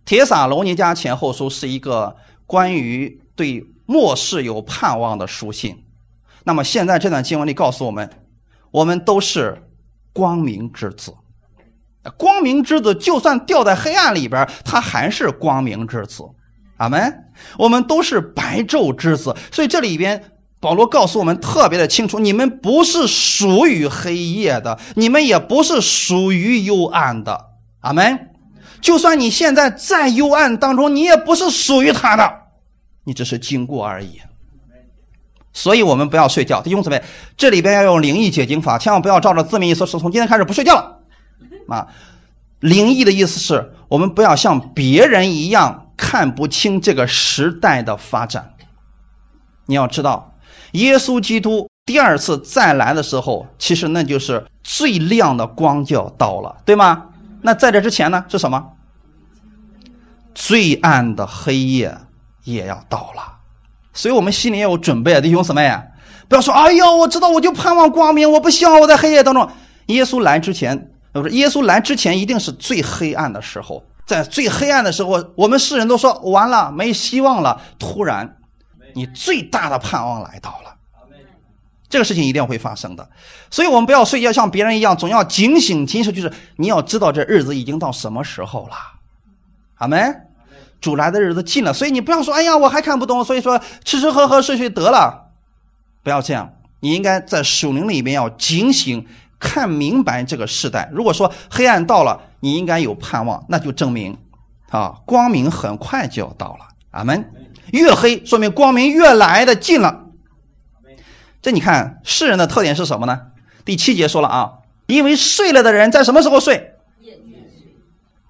[0.04, 2.16] 铁撒罗尼迦前后书是一个
[2.46, 5.84] 关于对末世有盼望的书信。
[6.44, 8.08] 那么现在这段经文里告诉我们，
[8.70, 9.62] 我们都是
[10.14, 11.14] 光明之子。
[12.16, 16.24] 光明之子就算掉在黑暗里边，他还是光明之子。
[16.78, 17.24] 阿门。
[17.56, 20.24] 我们都是白昼之子，所以这里边
[20.58, 27.50] 保罗告诉我们特别的清楚：你们不是属于黑夜的，你们也不是属于幽暗的。
[27.80, 28.30] 阿门。
[28.80, 32.32] 就算你现在在幽暗当中，你也不是属于他的，
[33.04, 34.20] 你只是经过而已。
[35.52, 36.62] 所以我们不要睡觉。
[36.62, 37.02] 弟兄姊妹，
[37.36, 41.00] 这里边要用灵异解经法，千万不要照着字面意思说，从今天开始不睡觉了。
[41.68, 41.88] 啊，
[42.60, 45.87] 灵异的意思是我们不要像别人一样。
[45.98, 48.54] 看不清这个时代的发展，
[49.66, 50.32] 你要知道，
[50.72, 57.06] 耶稣基督第二次再来的时候，其实那就是最亮的光就要到了，对吗？
[57.42, 58.72] 那在这之前呢，是什么？
[60.34, 61.98] 最暗的黑夜
[62.44, 63.38] 也要到了，
[63.92, 65.76] 所以我们心里要有准备啊，弟兄姊妹，
[66.28, 69.50] 不要说，哎呦，我知道，我就盼望光明，我不希望我在黑夜当中。
[69.86, 73.82] 耶稣来之前，不是耶稣来之前，一定是最黑暗的时候。
[74.08, 77.60] 在最黑暗的时候，我们世人都说完了，没希望了。
[77.78, 78.38] 突然，
[78.94, 80.74] 你最大的盼望来到了，
[81.90, 83.06] 这个事情一定会发生的。
[83.50, 86.10] 所以，我们不要睡觉，像别人一样，总要警醒其实。
[86.10, 88.76] 就是你要知道，这日子已经到什么时候了。
[89.76, 90.24] 阿门。
[90.80, 95.32] 主来的日子近了，所以你不要说，哎呀，我还看不懂，所以说吃吃喝喝睡睡得了。
[96.02, 99.06] 不要这样，你应该在属灵里面要警醒。
[99.40, 100.90] 看明白这个时代。
[100.92, 104.18] 如果说黑暗到了，你应该有盼望，那就证明，
[104.70, 106.68] 啊，光明很快就要到了。
[106.90, 107.32] 阿门。
[107.72, 110.06] 越黑说明光明越来的近了。
[111.42, 113.20] 这你看世人的特点是什么呢？
[113.64, 114.52] 第七节说了啊，
[114.86, 116.72] 因为睡了的人在什么时候睡？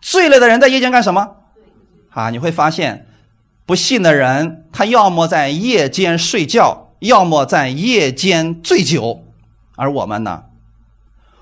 [0.01, 1.37] 睡了的人在夜间干什么？
[2.11, 3.07] 啊，你会发现，
[3.65, 9.25] 不信的人他要么在夜间睡觉，要么在夜间醉酒，
[9.77, 10.45] 而我们呢？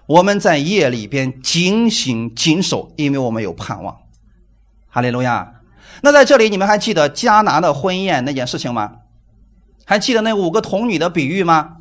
[0.06, 3.96] 我们在夜里边警醒谨守，因为我们有盼望。
[4.88, 5.54] 哈利路亚。
[6.02, 8.92] 那在这里，你们还记得迦拿的婚宴那件事情吗？
[9.84, 11.78] 还记得那五个童女的比喻吗？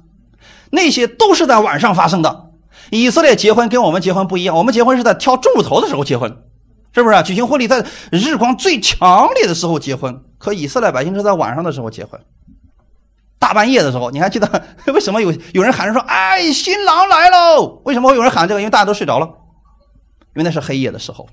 [0.71, 2.49] 那些都是在晚上发生的。
[2.91, 6.37] 以色列结婚跟我们结婚不一样，我们结婚是在挑中午头的时候结婚，
[6.93, 7.23] 是不是？
[7.23, 12.19] 举行婚礼在日光最强烈的时候结婚，可以色列百姓是在晚上的时候结婚。
[13.37, 18.59] 大半夜的时候，你还记得 为什么有有人喊着说：“哎，新郎来喽！”为什么会有人喊这个？
[18.59, 19.25] 因为大家都睡着了，
[20.35, 21.27] 因为那是黑夜的时候。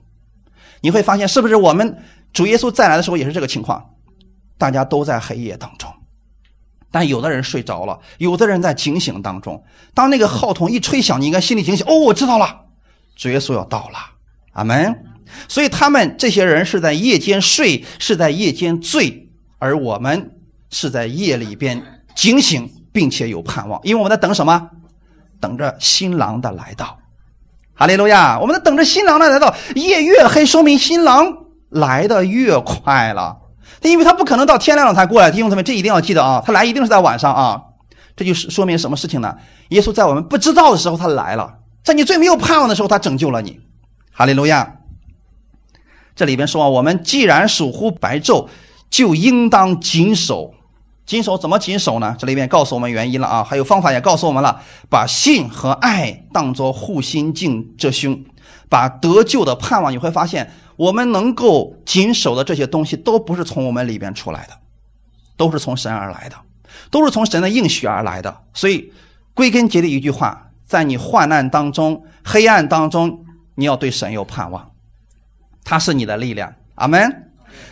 [0.81, 3.83] 你会发现，是不是我们主耶稣再来的时候也是这个情况？
[4.59, 5.91] 大家都在黑夜当中，
[6.91, 9.63] 但有的人睡着了，有的人在警醒当中。
[9.95, 12.67] 当那个号筒一吹响，你应该心里警醒：“哦，我知道了，
[13.17, 13.99] 主耶稣要到了。”
[14.53, 15.05] 阿门。
[15.49, 20.42] 所以他们这些人是在夜间睡，是在夜间醉，而我们
[20.73, 21.81] 是在夜里边。
[22.15, 24.69] 警醒，并且有盼望，因为我们在等什么？
[25.41, 26.99] 等着新郎的来到。
[27.73, 28.39] 哈利路亚！
[28.39, 29.55] 我们在等着新郎的来到。
[29.75, 33.39] 夜越黑，说明新郎来的越快了。
[33.81, 35.31] 因为他不可能到天亮了才过来。
[35.31, 36.43] 弟兄姊妹，这一定要记得啊！
[36.45, 37.63] 他来一定是在晚上啊！
[38.15, 39.35] 这就是说明什么事情呢？
[39.71, 43.59] 耶稣在我们不知道的时候他来了，在你最没有盼望的时候他拯救了你。
[44.13, 44.77] 哈利路亚！
[46.15, 48.49] 这里边说，我们既然属乎白昼，
[48.91, 50.53] 就应当谨守。
[51.13, 52.17] 谨守怎么谨守呢？
[52.19, 54.63] 这里面告诉我们原因了啊，还有方法也告诉我们了。
[54.89, 58.19] 把信和爱当作护心镜遮胸，
[58.71, 64.55] 把得救的盼望，你会发现，我们能够谨守的这些东西，都不是从我们里边出来的，
[65.37, 66.37] 都是从神而来的，
[66.91, 68.35] 都是从神的应许而来的。
[68.55, 68.91] 所以，
[69.35, 74.71] 归根结底一句话，在你患难当中、黑暗当中，你要对神有盼望，
[75.63, 76.55] 他是你的力量。
[76.77, 77.29] 阿门。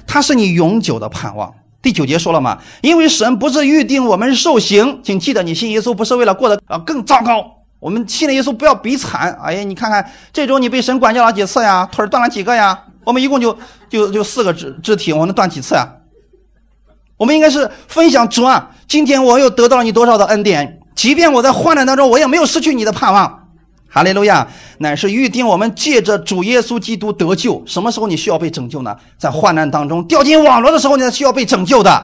[0.07, 1.55] 它是你永久的盼望。
[1.83, 7.57] 第九节说了嘛，因为神不是预定我们受刑，请记得你信耶稣不是为了过得啊更糟糕。
[7.79, 9.39] 我们信了耶稣不要比惨。
[9.43, 11.89] 哎呀，你看看这周你被神管教了几次呀？
[11.91, 12.79] 腿断了几个呀？
[13.05, 13.59] 我们一共就
[13.89, 15.89] 就就四个肢肢体，我能断几次呀？
[17.17, 20.81] 我们应该是分享主啊，今天我又得到了你多少的恩典？
[20.95, 23.40] 即便我在患难当中，我也没有失去你的盼望。
[23.93, 24.47] 哈利路亚，
[24.79, 27.61] 乃是预定我们借着主耶稣基督得救。
[27.67, 28.97] 什么时候你需要被拯救呢？
[29.19, 32.03] 在患难当中掉进网络的时候，你才需要被拯救的。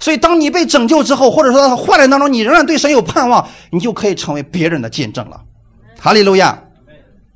[0.00, 5.42] 所以，当你被拯救之后，或者说在患难当中，你仍然对神有盼望，你就可以成为别人的见证了。
[5.98, 6.62] 哈利路亚，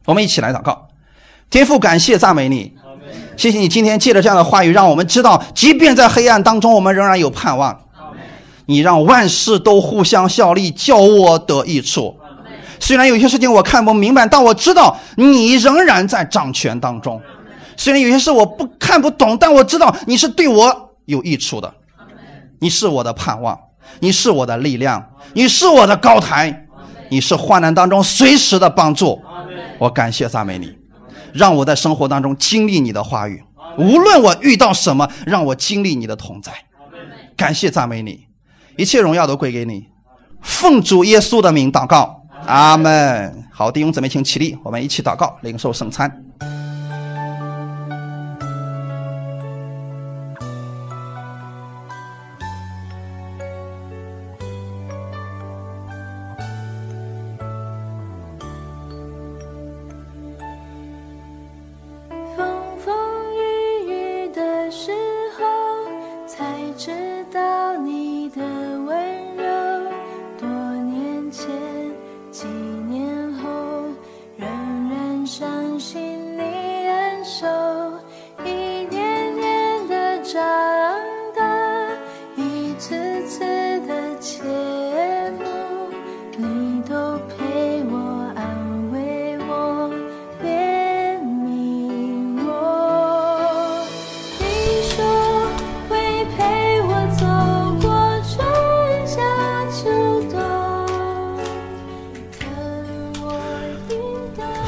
[0.06, 0.88] 我们一起来祷告，
[1.50, 2.72] 天父，感谢赞美你，
[3.36, 7.78] 谢谢你今天借着这样的话语，让我们知道，即便在黑暗当中，我们仍然有盼望。
[8.64, 12.16] 你让万事都互相效力，叫我得益处。
[12.80, 17.20] 虽然有些事情我看不明白，但我知道你仍然在掌权当中。
[17.76, 21.74] 虽然有些事我不看不懂，但我知道你是对我有益处的。
[22.60, 23.58] 你是我的盼望，
[24.00, 26.66] 你是我的力量，你是我的高台，
[27.10, 29.20] 你是患难当中随时的帮助。
[29.78, 30.74] 我感谢赞美你，
[31.32, 33.42] 让我在生活当中经历你的话语。
[33.76, 36.52] 无论我遇到什么，让我经历你的同在。
[37.36, 38.26] 感谢赞美你，
[38.76, 39.88] 一切荣耀都归给你。
[40.40, 42.23] 奉主耶稣的名祷告。
[42.46, 43.44] 阿门。
[43.50, 46.23] 好，弟兄姊妹，请起立，我们一起祷告，领受圣餐。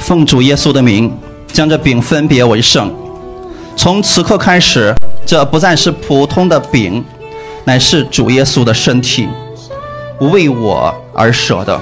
[0.07, 1.13] 奉主耶稣的名，
[1.49, 2.95] 将这饼分别为圣。
[3.75, 4.95] 从此刻开始，
[5.27, 7.05] 这不再是普通的饼，
[7.65, 9.29] 乃是主耶稣的身体，
[10.21, 11.81] 为我而舍的。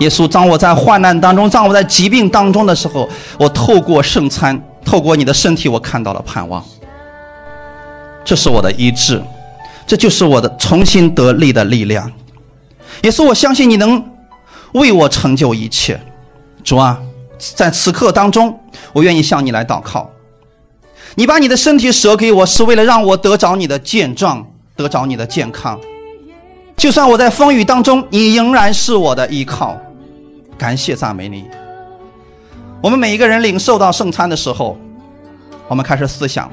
[0.00, 3.08] 耶稣，当我在患难当中，当我在疾病当中的时候，
[3.38, 6.62] 我透过圣餐，透过你的身体，我看到了盼望。
[8.26, 9.22] 这是我的医治，
[9.86, 12.12] 这就是我的重新得力的力量。
[13.04, 14.04] 耶稣，我相信你能
[14.72, 15.98] 为我成就一切。
[16.62, 16.98] 主啊，
[17.38, 18.58] 在此刻当中，
[18.92, 20.10] 我愿意向你来祷告。
[21.14, 25.78] 你把你的身体舍给我，是为了让我得着你的健壮，得着你的健康。
[26.76, 29.76] 就算我在风雨当中，你仍然是我的依靠。
[30.58, 31.44] 感谢赞美你。
[32.82, 34.78] 我们每一个人领受到圣餐的时候，
[35.68, 36.50] 我们开始思想：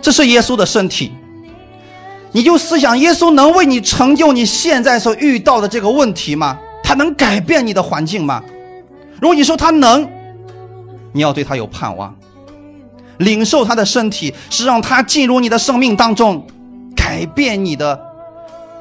[0.00, 1.12] 这是耶稣的身体。
[2.32, 6.58] 你就思想，耶稣能为你成就你现在所遇到的这个问题吗？
[6.82, 8.42] 他能改变你的环境吗？
[9.20, 10.06] 如果你说他能，
[11.12, 12.14] 你要对他有盼望，
[13.18, 16.46] 领受他的身体是让他进入你的生命当中，
[16.96, 18.00] 改变你的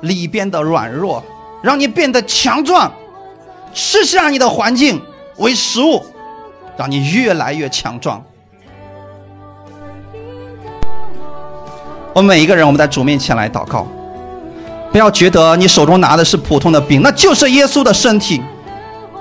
[0.02, 1.24] 里边的软弱，
[1.62, 2.92] 让你变得强壮，
[3.74, 5.02] 吃下你的环境
[5.38, 6.04] 为食物，
[6.78, 8.24] 让你越来越强壮。
[12.14, 13.88] 我们每一个人，我们在主面前来祷告，
[14.92, 18.42] 不要觉得你手中拿的是普通的饼，那就是耶稣的身体。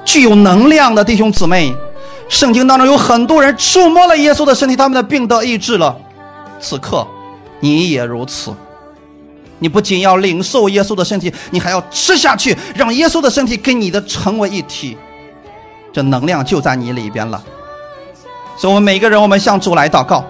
[0.03, 1.73] 具有能量的弟兄姊妹，
[2.31, 5.95] 圣经当中有很多人触摸了耶稣的身体，他们的病得医治了。
[6.61, 7.07] 此刻，
[7.59, 8.55] 你也如此。
[9.59, 14.97] 你不仅要领受耶稣的身体，你还要吃下去，让耶稣的身体跟你的成为一体。
[15.93, 17.43] 这能量就在你里边了。
[18.57, 20.25] 所以，我们每个人，我们向主来祷告。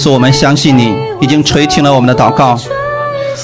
[0.00, 2.58] 稣，我们相信你已经垂听了我们的祷告。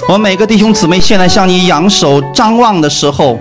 [0.09, 3.39] 我们每个弟兄姊妹现在向你扬手张望的时候，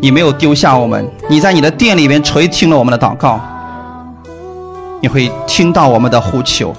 [0.00, 3.40] 你没有丢下我们，你在你的殿里面垂听了我们的祷告，
[5.00, 6.74] 你会听到我们的呼求。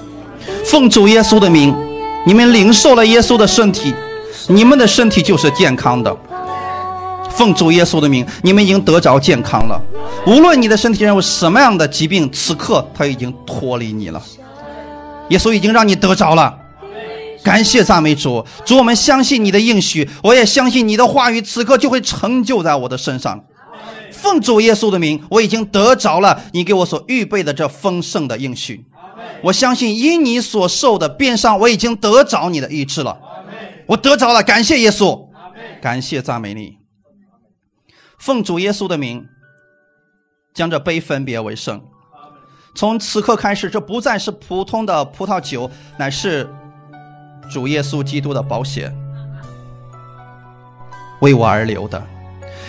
[0.66, 1.74] 奉主耶稣的名，
[2.26, 3.94] 你们领受了耶稣的身体，
[4.48, 6.14] 你们的身体就是健康的。
[7.30, 9.80] 奉主耶稣的名，你们已经得着健康了。
[10.26, 14.20] 无论你的身体上有什么样的疾病，此刻他已经脱离你了。
[15.30, 16.58] 耶稣已经让你得着了。
[17.42, 23.42] 感谢赞美主，主我们相信你的应许，我也相信你的话语，此刻就会成就在我的身上。
[24.12, 28.84] 奉主耶稣的名，我已经得着了你给我所预备的这丰盛的应许。
[29.44, 33.18] 我相信因你所受的鞭伤，我已经得着你的医治了。
[33.86, 35.28] 我得着了，感谢耶稣，
[35.80, 36.76] 感谢赞美你。
[38.18, 39.26] 奉主耶稣的名，
[40.52, 41.80] 将这杯分别为圣。
[42.74, 46.48] 从此刻开始，这不再是普通的葡萄酒，乃是。
[47.52, 48.96] 主耶稣基督的保险
[51.20, 52.00] 为我而流的，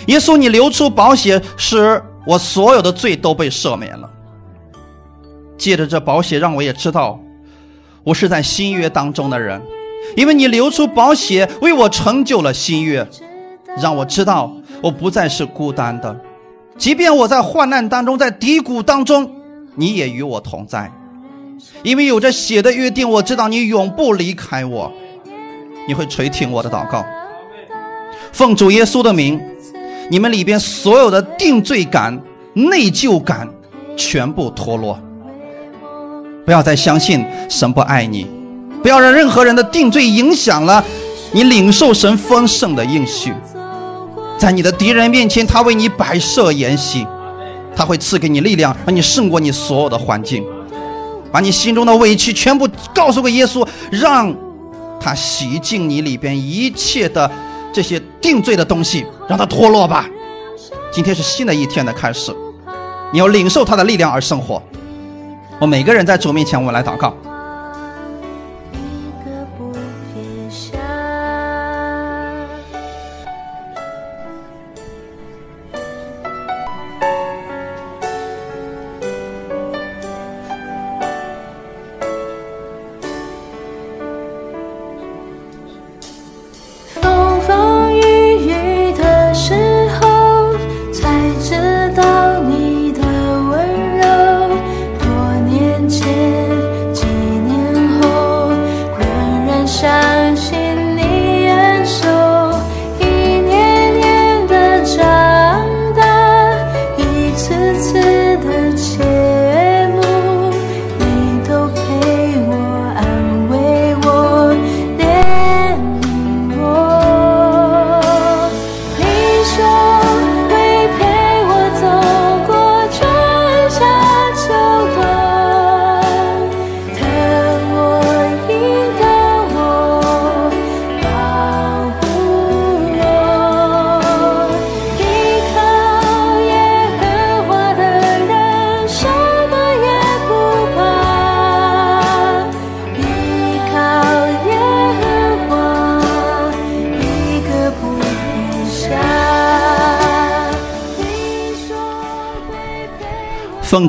[0.08, 4.10] 耶稣，你流出保险，使我所有的罪都被赦免了。
[5.56, 7.20] 借着这保险，让我也知道
[8.04, 9.62] 我是在新约当中的人，
[10.16, 13.08] 因为你流出保险，为我成就了新约，
[13.80, 16.20] 让我知道我不再是孤单的，
[16.76, 19.32] 即便我在患难当中，在低谷当中，
[19.76, 20.92] 你也与我同在。
[21.84, 24.92] 因为有着血的约定，我知道你永不离开我，
[25.88, 27.06] 你会垂听我的祷告。
[28.32, 29.40] 奉主耶稣的名，
[30.10, 32.20] 你们里边所有的定罪感、
[32.54, 33.48] 内疚感
[33.96, 35.00] 全部脱落。
[36.46, 38.26] 不要再相信神不爱你，
[38.82, 40.84] 不要让任何人的定罪影响了
[41.32, 43.32] 你领受神丰盛的应许。
[44.38, 47.06] 在你的敌人面前，他为你摆设筵席，
[47.76, 50.46] 他会赐给你力量，让你胜过你所有的环境。
[51.32, 54.36] 把你心中的委屈全部告诉给耶稣，让
[55.00, 57.32] 他洗净你里边一切的
[57.72, 60.06] 这些定罪的东西，让他脱落吧。
[60.92, 62.36] 今天是新的一天的开始，
[63.14, 64.62] 你要领受他的力量而生活。
[65.58, 67.16] 我每个人在主面前，我来祷告。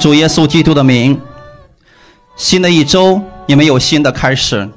[0.02, 1.20] 主耶稣基督的名，
[2.34, 4.68] 新的一周你们有新的开始，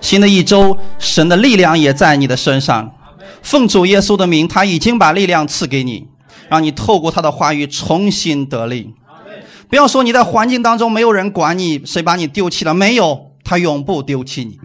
[0.00, 2.90] 新的一周神的力量也在你的身上。
[3.42, 6.08] 奉主耶稣的名，他已经把力量赐给你，
[6.48, 8.94] 让你透过他的话语重新得力。
[9.68, 12.72] 不要说你在环境当中没有人管你，谁把你丢弃了？
[12.72, 14.58] 没有，他永不丢弃你。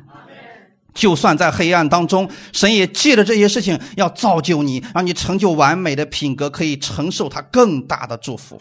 [0.94, 8.58] 就算在黑暗当中，神也借着这些事情要造就你，让你成就完美的品格，可以承受他更大的祝福。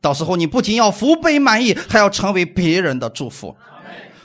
[0.00, 3.56] 到时候你不仅要福杯满溢，还要成为别人的祝福。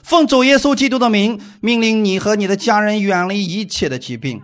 [0.04, 4.42] 奉主耶稣基督的名，命令你和你的家人远离一切的疾病。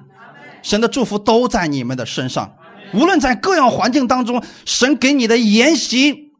[0.64, 2.56] 神的祝福都在你们的身上。
[2.94, 6.32] 无论在各样环境当中，神给你的言行，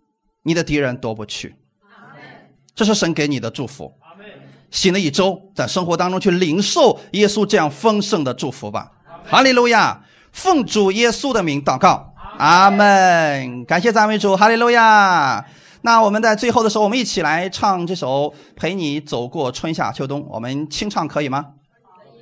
[0.44, 1.56] 你的敌人夺不去。
[2.74, 3.94] 这是神给你的祝福。
[4.70, 8.92] 新的一周，在生活当中去领受耶稣这样丰盛的祝福吧。
[9.26, 10.04] 哈利路亚！
[10.32, 12.14] 奉主耶稣的名祷告。
[12.38, 15.44] 阿门，感谢赞美主，哈利路亚。
[15.82, 21.46] 那我们在最后的时候，我们一起来唱这首《陪你走过春夏秋冬》，我们清唱可以吗？